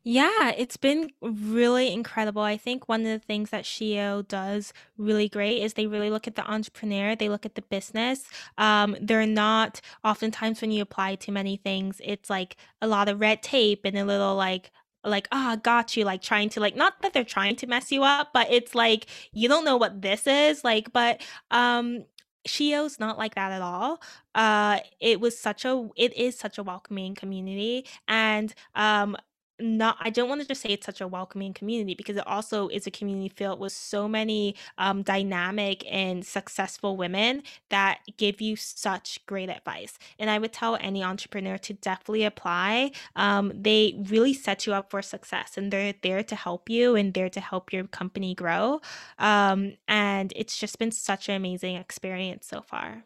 yeah, 0.05 0.51
it's 0.57 0.75
been 0.75 1.11
really 1.21 1.93
incredible. 1.93 2.41
I 2.41 2.57
think 2.57 2.89
one 2.89 3.01
of 3.01 3.07
the 3.07 3.25
things 3.25 3.51
that 3.51 3.63
SheEO 3.63 4.27
does 4.27 4.73
really 4.97 5.29
great 5.29 5.61
is 5.61 5.73
they 5.73 5.87
really 5.87 6.09
look 6.09 6.27
at 6.27 6.35
the 6.35 6.49
entrepreneur, 6.49 7.15
they 7.15 7.29
look 7.29 7.45
at 7.45 7.55
the 7.55 7.61
business. 7.61 8.25
Um, 8.57 8.97
they're 8.99 9.25
not 9.25 9.79
oftentimes 10.03 10.59
when 10.61 10.71
you 10.71 10.81
apply 10.81 11.15
to 11.15 11.31
many 11.31 11.55
things, 11.55 12.01
it's 12.03 12.29
like 12.29 12.57
a 12.81 12.87
lot 12.87 13.07
of 13.07 13.21
red 13.21 13.41
tape 13.41 13.81
and 13.85 13.97
a 13.97 14.03
little 14.03 14.35
like 14.35 14.71
like 15.05 15.27
ah 15.33 15.57
got 15.61 15.97
you 15.97 16.05
like 16.05 16.21
trying 16.21 16.47
to 16.49 16.61
like 16.61 16.77
not 16.77 17.01
that 17.01 17.11
they're 17.11 17.25
trying 17.25 17.57
to 17.57 17.67
mess 17.67 17.91
you 17.91 18.03
up 18.03 18.29
but 18.33 18.47
it's 18.49 18.73
like 18.73 19.05
you 19.33 19.49
don't 19.49 19.65
know 19.65 19.75
what 19.75 20.01
this 20.01 20.25
is 20.25 20.63
like 20.63 20.93
but 20.93 21.21
um 21.51 22.05
SheEO's 22.47 22.99
not 22.99 23.17
like 23.17 23.35
that 23.35 23.53
at 23.53 23.61
all. 23.61 24.01
Uh, 24.35 24.79
it 24.99 25.21
was 25.21 25.37
such 25.39 25.63
a, 25.63 25.87
it 25.95 26.13
is 26.17 26.37
such 26.37 26.57
a 26.57 26.63
welcoming 26.63 27.15
community, 27.15 27.85
and 28.07 28.53
um, 28.75 29.15
not 29.63 29.97
I 30.01 30.09
don't 30.09 30.27
want 30.27 30.41
to 30.41 30.47
just 30.47 30.61
say 30.61 30.69
it's 30.69 30.85
such 30.85 31.01
a 31.01 31.07
welcoming 31.07 31.53
community 31.53 31.95
because 31.95 32.17
it 32.17 32.27
also 32.27 32.67
is 32.67 32.85
a 32.85 32.91
community 32.91 33.29
filled 33.29 33.59
with 33.59 33.71
so 33.71 34.07
many 34.07 34.55
um, 34.77 35.01
dynamic 35.01 35.85
and 35.89 36.25
successful 36.25 36.97
women 36.97 37.43
that 37.69 37.99
give 38.17 38.41
you 38.41 38.55
such 38.55 39.25
great 39.25 39.49
advice. 39.49 39.97
And 40.19 40.29
I 40.29 40.37
would 40.37 40.51
tell 40.51 40.77
any 40.81 41.03
entrepreneur 41.03 41.57
to 41.59 41.73
definitely 41.73 42.25
apply. 42.25 42.91
Um, 43.15 43.53
they 43.55 43.95
really 44.09 44.33
set 44.33 44.67
you 44.67 44.73
up 44.73 44.91
for 44.91 45.01
success 45.01 45.57
and 45.57 45.71
they're 45.71 45.93
there 46.01 46.23
to 46.23 46.35
help 46.35 46.69
you 46.69 46.95
and 46.95 47.13
there 47.13 47.29
to 47.29 47.39
help 47.39 47.71
your 47.71 47.85
company 47.85 48.35
grow. 48.35 48.81
Um, 49.17 49.73
and 49.87 50.33
it's 50.35 50.57
just 50.57 50.77
been 50.77 50.91
such 50.91 51.29
an 51.29 51.35
amazing 51.35 51.77
experience 51.77 52.47
so 52.47 52.61
far. 52.61 53.05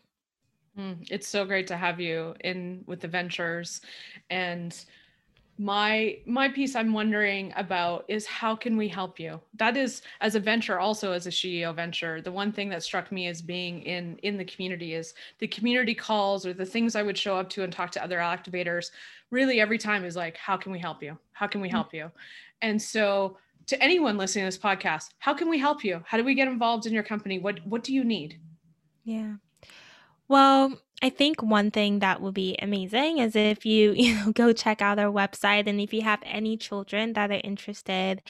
Mm, 0.78 1.08
it's 1.10 1.28
so 1.28 1.46
great 1.46 1.68
to 1.68 1.78
have 1.78 2.00
you 2.00 2.36
in 2.42 2.84
with 2.86 3.02
the 3.02 3.08
ventures 3.08 3.82
and 4.30 4.86
my 5.60 6.18
my 6.26 6.48
piece 6.48 6.76
i'm 6.76 6.94
wondering 6.94 7.52
about 7.56 8.06
is 8.08 8.26
how 8.28 8.56
can 8.56 8.78
we 8.78 8.88
help 8.88 9.20
you? 9.20 9.40
That 9.56 9.76
is 9.76 10.04
as 10.22 10.36
a 10.36 10.40
venture 10.40 10.80
also 10.80 11.12
as 11.12 11.26
a 11.26 11.32
SheEO 11.32 11.76
venture 11.76 12.22
the 12.22 12.32
one 12.32 12.52
thing 12.52 12.70
that 12.70 12.84
struck 12.84 13.12
me 13.12 13.28
as 13.28 13.42
being 13.42 13.82
in 13.82 14.18
in 14.24 14.38
the 14.38 14.46
community 14.46 14.94
is 14.94 15.16
the 15.40 15.48
community 15.48 15.96
calls 15.96 16.46
or 16.46 16.54
the 16.54 16.66
things 16.66 16.96
i 16.96 17.02
would 17.02 17.18
show 17.18 17.36
up 17.38 17.50
to 17.50 17.64
and 17.64 17.74
talk 17.74 17.92
to 17.92 18.04
other 18.04 18.20
activators 18.20 18.92
really 19.32 19.60
every 19.60 19.80
time 19.80 20.06
is 20.06 20.16
like 20.16 20.38
how 20.38 20.58
can 20.58 20.72
we 20.72 20.80
help 20.80 21.02
you? 21.02 21.18
How 21.32 21.48
can 21.48 21.62
we 21.62 21.70
mm. 21.70 21.72
help 21.72 21.94
you? 21.94 22.12
And 22.62 22.80
so 22.82 23.38
to 23.66 23.82
anyone 23.82 24.18
listening 24.18 24.44
to 24.44 24.48
this 24.48 24.58
podcast 24.58 25.10
how 25.20 25.34
can 25.34 25.50
we 25.50 25.58
help 25.58 25.84
you? 25.84 26.04
How 26.06 26.18
do 26.18 26.24
we 26.24 26.36
get 26.36 26.48
involved 26.48 26.86
in 26.86 26.94
your 26.94 27.04
company? 27.04 27.40
What 27.40 27.66
what 27.66 27.84
do 27.84 27.94
you 27.94 28.04
need? 28.04 28.40
Yeah. 29.06 29.36
Well 30.28 30.80
I 31.02 31.10
think 31.10 31.44
one 31.44 31.70
thing 31.70 32.00
that 32.00 32.22
would 32.22 32.34
be 32.34 32.56
amazing 32.60 33.20
is 33.20 33.36
if 33.36 33.66
you, 33.66 33.92
you 33.98 34.16
know, 34.16 34.32
go 34.32 34.52
check 34.54 34.82
out 34.82 35.00
our 35.00 35.12
website 35.12 35.68
and 35.68 35.80
if 35.80 35.94
you 35.94 36.02
have 36.02 36.20
any 36.26 36.58
children 36.58 37.14
that 37.14 37.32
are 37.32 37.42
interested 37.44 38.22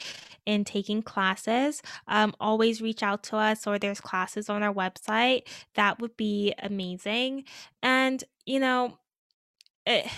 in 0.46 0.64
taking 0.64 1.02
classes, 1.02 1.82
um, 2.06 2.34
always 2.40 2.82
reach 2.82 3.02
out 3.02 3.22
to 3.24 3.36
us 3.36 3.66
or 3.66 3.78
there's 3.78 4.00
classes 4.00 4.48
on 4.50 4.62
our 4.62 4.72
website. 4.72 5.42
That 5.74 6.00
would 6.00 6.16
be 6.16 6.54
amazing. 6.62 7.44
And, 7.82 8.22
you 8.44 8.60
know, 8.60 8.98
it, 9.86 10.06
eh, 10.06 10.08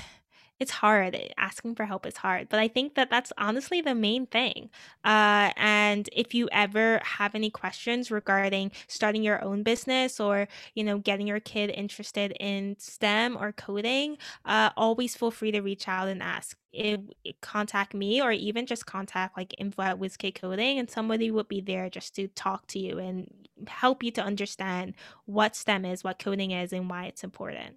it's 0.61 0.71
hard. 0.71 1.19
Asking 1.39 1.75
for 1.75 1.87
help 1.87 2.05
is 2.07 2.19
hard, 2.19 2.51
but 2.51 2.61
I 2.61 2.69
think 2.69 2.95
that 2.95 3.09
that's 3.09 3.33
honestly 3.39 3.81
the 3.81 3.95
main 3.95 4.27
thing. 4.27 4.69
Uh, 5.05 5.51
and 5.57 6.09
if 6.13 6.35
you 6.35 6.51
ever 6.53 7.01
have 7.03 7.35
any 7.35 7.49
questions 7.49 8.11
regarding 8.11 8.71
starting 8.87 9.23
your 9.23 9.43
own 9.43 9.63
business 9.63 10.21
or 10.21 10.49
you 10.75 10.85
know 10.85 10.99
getting 10.99 11.27
your 11.27 11.41
kid 11.41 11.71
interested 11.71 12.37
in 12.39 12.77
STEM 12.79 13.39
or 13.39 13.53
coding, 13.53 14.19
uh, 14.45 14.69
always 14.77 15.17
feel 15.17 15.31
free 15.31 15.51
to 15.51 15.61
reach 15.61 15.89
out 15.89 16.09
and 16.09 16.23
ask. 16.23 16.57
If, 16.73 17.01
contact 17.41 17.95
me 17.95 18.23
or 18.23 18.31
even 18.31 18.65
just 18.65 18.87
contact 18.87 19.37
like 19.37 19.53
info 19.59 19.83
at 19.83 19.99
WizKid 19.99 20.37
Coding, 20.37 20.79
and 20.79 20.89
somebody 20.89 21.33
would 21.33 21.49
be 21.49 21.61
there 21.61 21.91
just 21.91 22.15
to 22.15 22.29
talk 22.29 22.69
to 22.69 22.79
you 22.79 22.99
and 22.99 23.29
help 23.67 24.05
you 24.05 24.13
to 24.13 24.23
understand 24.23 24.95
what 25.25 25.57
STEM 25.57 25.85
is, 25.85 26.05
what 26.05 26.21
coding 26.21 26.53
is, 26.53 26.73
and 26.73 26.89
why 26.89 27.07
it's 27.07 27.25
important. 27.25 27.75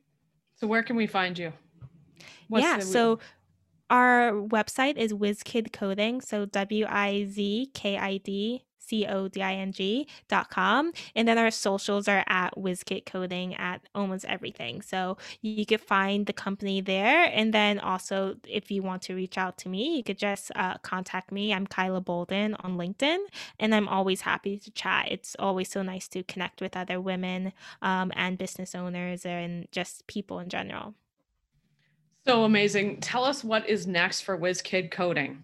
So, 0.56 0.68
where 0.68 0.84
can 0.84 0.96
we 0.96 1.08
find 1.08 1.40
you? 1.40 1.54
What's 2.54 2.64
yeah. 2.64 2.80
So 2.80 3.20
our 3.90 4.32
website 4.32 4.98
is 4.98 5.12
WizKid 5.12 5.74
Coding. 5.74 6.22
So 6.22 6.46
W 6.46 6.86
I 6.88 7.26
Z 7.26 7.72
K 7.74 7.98
I 7.98 8.18
D 8.18 8.64
C 8.78 9.06
O 9.06 9.28
D 9.28 9.42
I 9.42 9.54
N 9.56 9.72
G 9.72 10.08
dot 10.28 10.50
com. 10.50 10.92
And 11.16 11.28
then 11.28 11.38
our 11.38 11.52
socials 11.52 12.08
are 12.08 12.24
at 12.28 12.56
WizKid 12.56 13.06
Coding 13.06 13.56
at 13.56 13.82
almost 13.96 14.26
everything. 14.26 14.82
So 14.82 15.18
you 15.42 15.66
could 15.66 15.82
find 15.82 16.26
the 16.26 16.34
company 16.34 16.82
there. 16.82 17.32
And 17.34 17.54
then 17.54 17.80
also, 17.80 18.36
if 18.48 18.70
you 18.70 18.84
want 18.84 19.02
to 19.04 19.16
reach 19.16 19.38
out 19.38 19.58
to 19.60 19.70
me, 19.70 19.98
you 19.98 20.04
could 20.04 20.18
just 20.18 20.52
uh, 20.56 20.78
contact 20.80 21.32
me. 21.32 21.54
I'm 21.54 21.66
Kyla 21.66 22.02
Bolden 22.02 22.56
on 22.60 22.78
LinkedIn, 22.78 23.20
and 23.60 23.74
I'm 23.74 23.88
always 23.88 24.22
happy 24.22 24.60
to 24.60 24.72
chat. 24.72 25.08
It's 25.10 25.36
always 25.40 25.72
so 25.72 25.82
nice 25.82 26.08
to 26.10 26.22
connect 26.24 26.62
with 26.62 26.76
other 26.76 27.00
women 27.00 27.54
um, 27.82 28.12
and 28.16 28.38
business 28.38 28.76
owners 28.76 29.26
and 29.26 29.68
just 29.72 30.08
people 30.08 30.40
in 30.40 30.50
general. 30.50 30.94
So 32.26 32.44
amazing. 32.44 33.02
Tell 33.02 33.24
us 33.24 33.44
what 33.44 33.68
is 33.68 33.86
next 33.86 34.22
for 34.22 34.38
WizKid 34.38 34.92
Coding. 34.92 35.44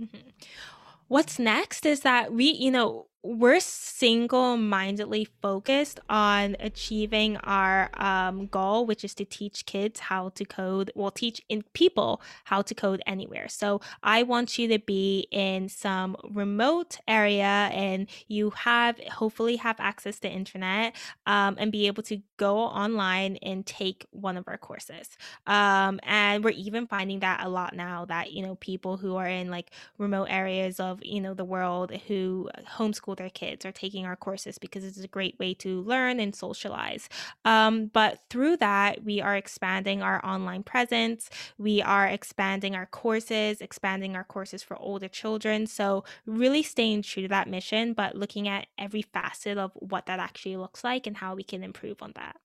Mm-hmm. 0.00 0.18
What's 1.08 1.38
next 1.38 1.86
is 1.86 2.00
that 2.00 2.32
we, 2.32 2.46
you 2.46 2.72
know, 2.72 3.06
we're 3.26 3.60
single 3.60 4.56
mindedly 4.56 5.26
focused 5.42 5.98
on 6.08 6.56
achieving 6.60 7.36
our 7.38 7.90
um, 7.94 8.46
goal, 8.46 8.86
which 8.86 9.04
is 9.04 9.14
to 9.14 9.24
teach 9.24 9.66
kids 9.66 9.98
how 9.98 10.28
to 10.30 10.44
code, 10.44 10.92
well, 10.94 11.10
teach 11.10 11.42
in 11.48 11.64
people 11.72 12.20
how 12.44 12.62
to 12.62 12.74
code 12.74 13.02
anywhere. 13.06 13.48
So 13.48 13.80
I 14.02 14.22
want 14.22 14.58
you 14.58 14.68
to 14.68 14.78
be 14.78 15.26
in 15.30 15.68
some 15.68 16.16
remote 16.30 16.98
area 17.08 17.68
and 17.72 18.06
you 18.28 18.50
have 18.50 18.98
hopefully 19.10 19.56
have 19.56 19.76
access 19.80 20.20
to 20.20 20.28
internet 20.28 20.94
um, 21.26 21.56
and 21.58 21.72
be 21.72 21.88
able 21.88 22.04
to 22.04 22.22
go 22.36 22.58
online 22.58 23.36
and 23.42 23.66
take 23.66 24.06
one 24.10 24.36
of 24.36 24.46
our 24.46 24.58
courses. 24.58 25.08
Um, 25.46 25.98
and 26.04 26.44
we're 26.44 26.50
even 26.50 26.86
finding 26.86 27.20
that 27.20 27.44
a 27.44 27.48
lot 27.48 27.74
now 27.74 28.04
that, 28.04 28.32
you 28.32 28.46
know, 28.46 28.54
people 28.56 28.96
who 28.96 29.16
are 29.16 29.26
in 29.26 29.50
like 29.50 29.70
remote 29.98 30.28
areas 30.30 30.78
of, 30.78 31.00
you 31.02 31.20
know, 31.20 31.34
the 31.34 31.44
world 31.44 31.92
who 32.06 32.48
homeschool 32.76 33.15
their 33.16 33.30
kids 33.30 33.64
are 33.64 33.72
taking 33.72 34.06
our 34.06 34.16
courses 34.16 34.58
because 34.58 34.84
it's 34.84 35.00
a 35.00 35.08
great 35.08 35.38
way 35.38 35.54
to 35.54 35.80
learn 35.82 36.20
and 36.20 36.34
socialize. 36.34 37.08
Um, 37.44 37.86
but 37.86 38.20
through 38.30 38.58
that, 38.58 39.04
we 39.04 39.20
are 39.20 39.36
expanding 39.36 40.02
our 40.02 40.24
online 40.24 40.62
presence. 40.62 41.30
We 41.58 41.82
are 41.82 42.06
expanding 42.06 42.74
our 42.74 42.86
courses, 42.86 43.60
expanding 43.60 44.16
our 44.16 44.24
courses 44.24 44.62
for 44.62 44.76
older 44.78 45.08
children. 45.08 45.66
So, 45.66 46.04
really 46.26 46.62
staying 46.62 47.02
true 47.02 47.22
to 47.22 47.28
that 47.28 47.48
mission, 47.48 47.92
but 47.92 48.14
looking 48.14 48.48
at 48.48 48.66
every 48.78 49.02
facet 49.02 49.58
of 49.58 49.72
what 49.74 50.06
that 50.06 50.20
actually 50.20 50.56
looks 50.56 50.84
like 50.84 51.06
and 51.06 51.16
how 51.16 51.34
we 51.34 51.42
can 51.42 51.62
improve 51.62 52.02
on 52.02 52.12
that. 52.16 52.36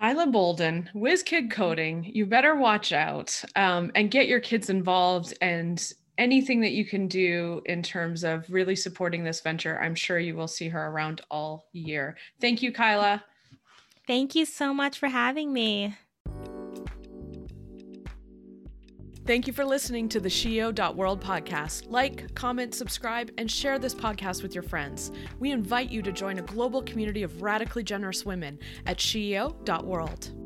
Kyla 0.00 0.26
Bolden, 0.26 0.90
WizKid 0.94 1.50
Coding, 1.50 2.04
you 2.04 2.26
better 2.26 2.56
watch 2.56 2.92
out 2.92 3.42
um, 3.56 3.90
and 3.94 4.10
get 4.10 4.26
your 4.26 4.40
kids 4.40 4.68
involved 4.68 5.32
and 5.40 5.92
anything 6.18 6.60
that 6.60 6.72
you 6.72 6.84
can 6.84 7.08
do 7.08 7.62
in 7.66 7.82
terms 7.82 8.24
of 8.24 8.44
really 8.48 8.76
supporting 8.76 9.24
this 9.24 9.40
venture, 9.40 9.80
I'm 9.80 9.94
sure 9.94 10.18
you 10.18 10.34
will 10.34 10.48
see 10.48 10.68
her 10.68 10.86
around 10.88 11.20
all 11.30 11.66
year. 11.72 12.16
Thank 12.40 12.62
you, 12.62 12.72
Kyla. 12.72 13.24
Thank 14.06 14.34
you 14.34 14.44
so 14.44 14.74
much 14.74 14.98
for 14.98 15.08
having 15.08 15.52
me. 15.52 15.94
Thank 19.26 19.46
you 19.46 19.54
for 19.54 19.64
listening 19.64 20.10
to 20.10 20.20
the 20.20 20.28
SheEO.world 20.28 21.24
podcast. 21.24 21.90
Like, 21.90 22.34
comment, 22.34 22.74
subscribe, 22.74 23.30
and 23.38 23.50
share 23.50 23.78
this 23.78 23.94
podcast 23.94 24.42
with 24.42 24.54
your 24.54 24.62
friends. 24.62 25.12
We 25.38 25.50
invite 25.50 25.90
you 25.90 26.02
to 26.02 26.12
join 26.12 26.38
a 26.38 26.42
global 26.42 26.82
community 26.82 27.22
of 27.22 27.40
radically 27.40 27.84
generous 27.84 28.26
women 28.26 28.58
at 28.84 28.98
SheEO.world. 28.98 30.43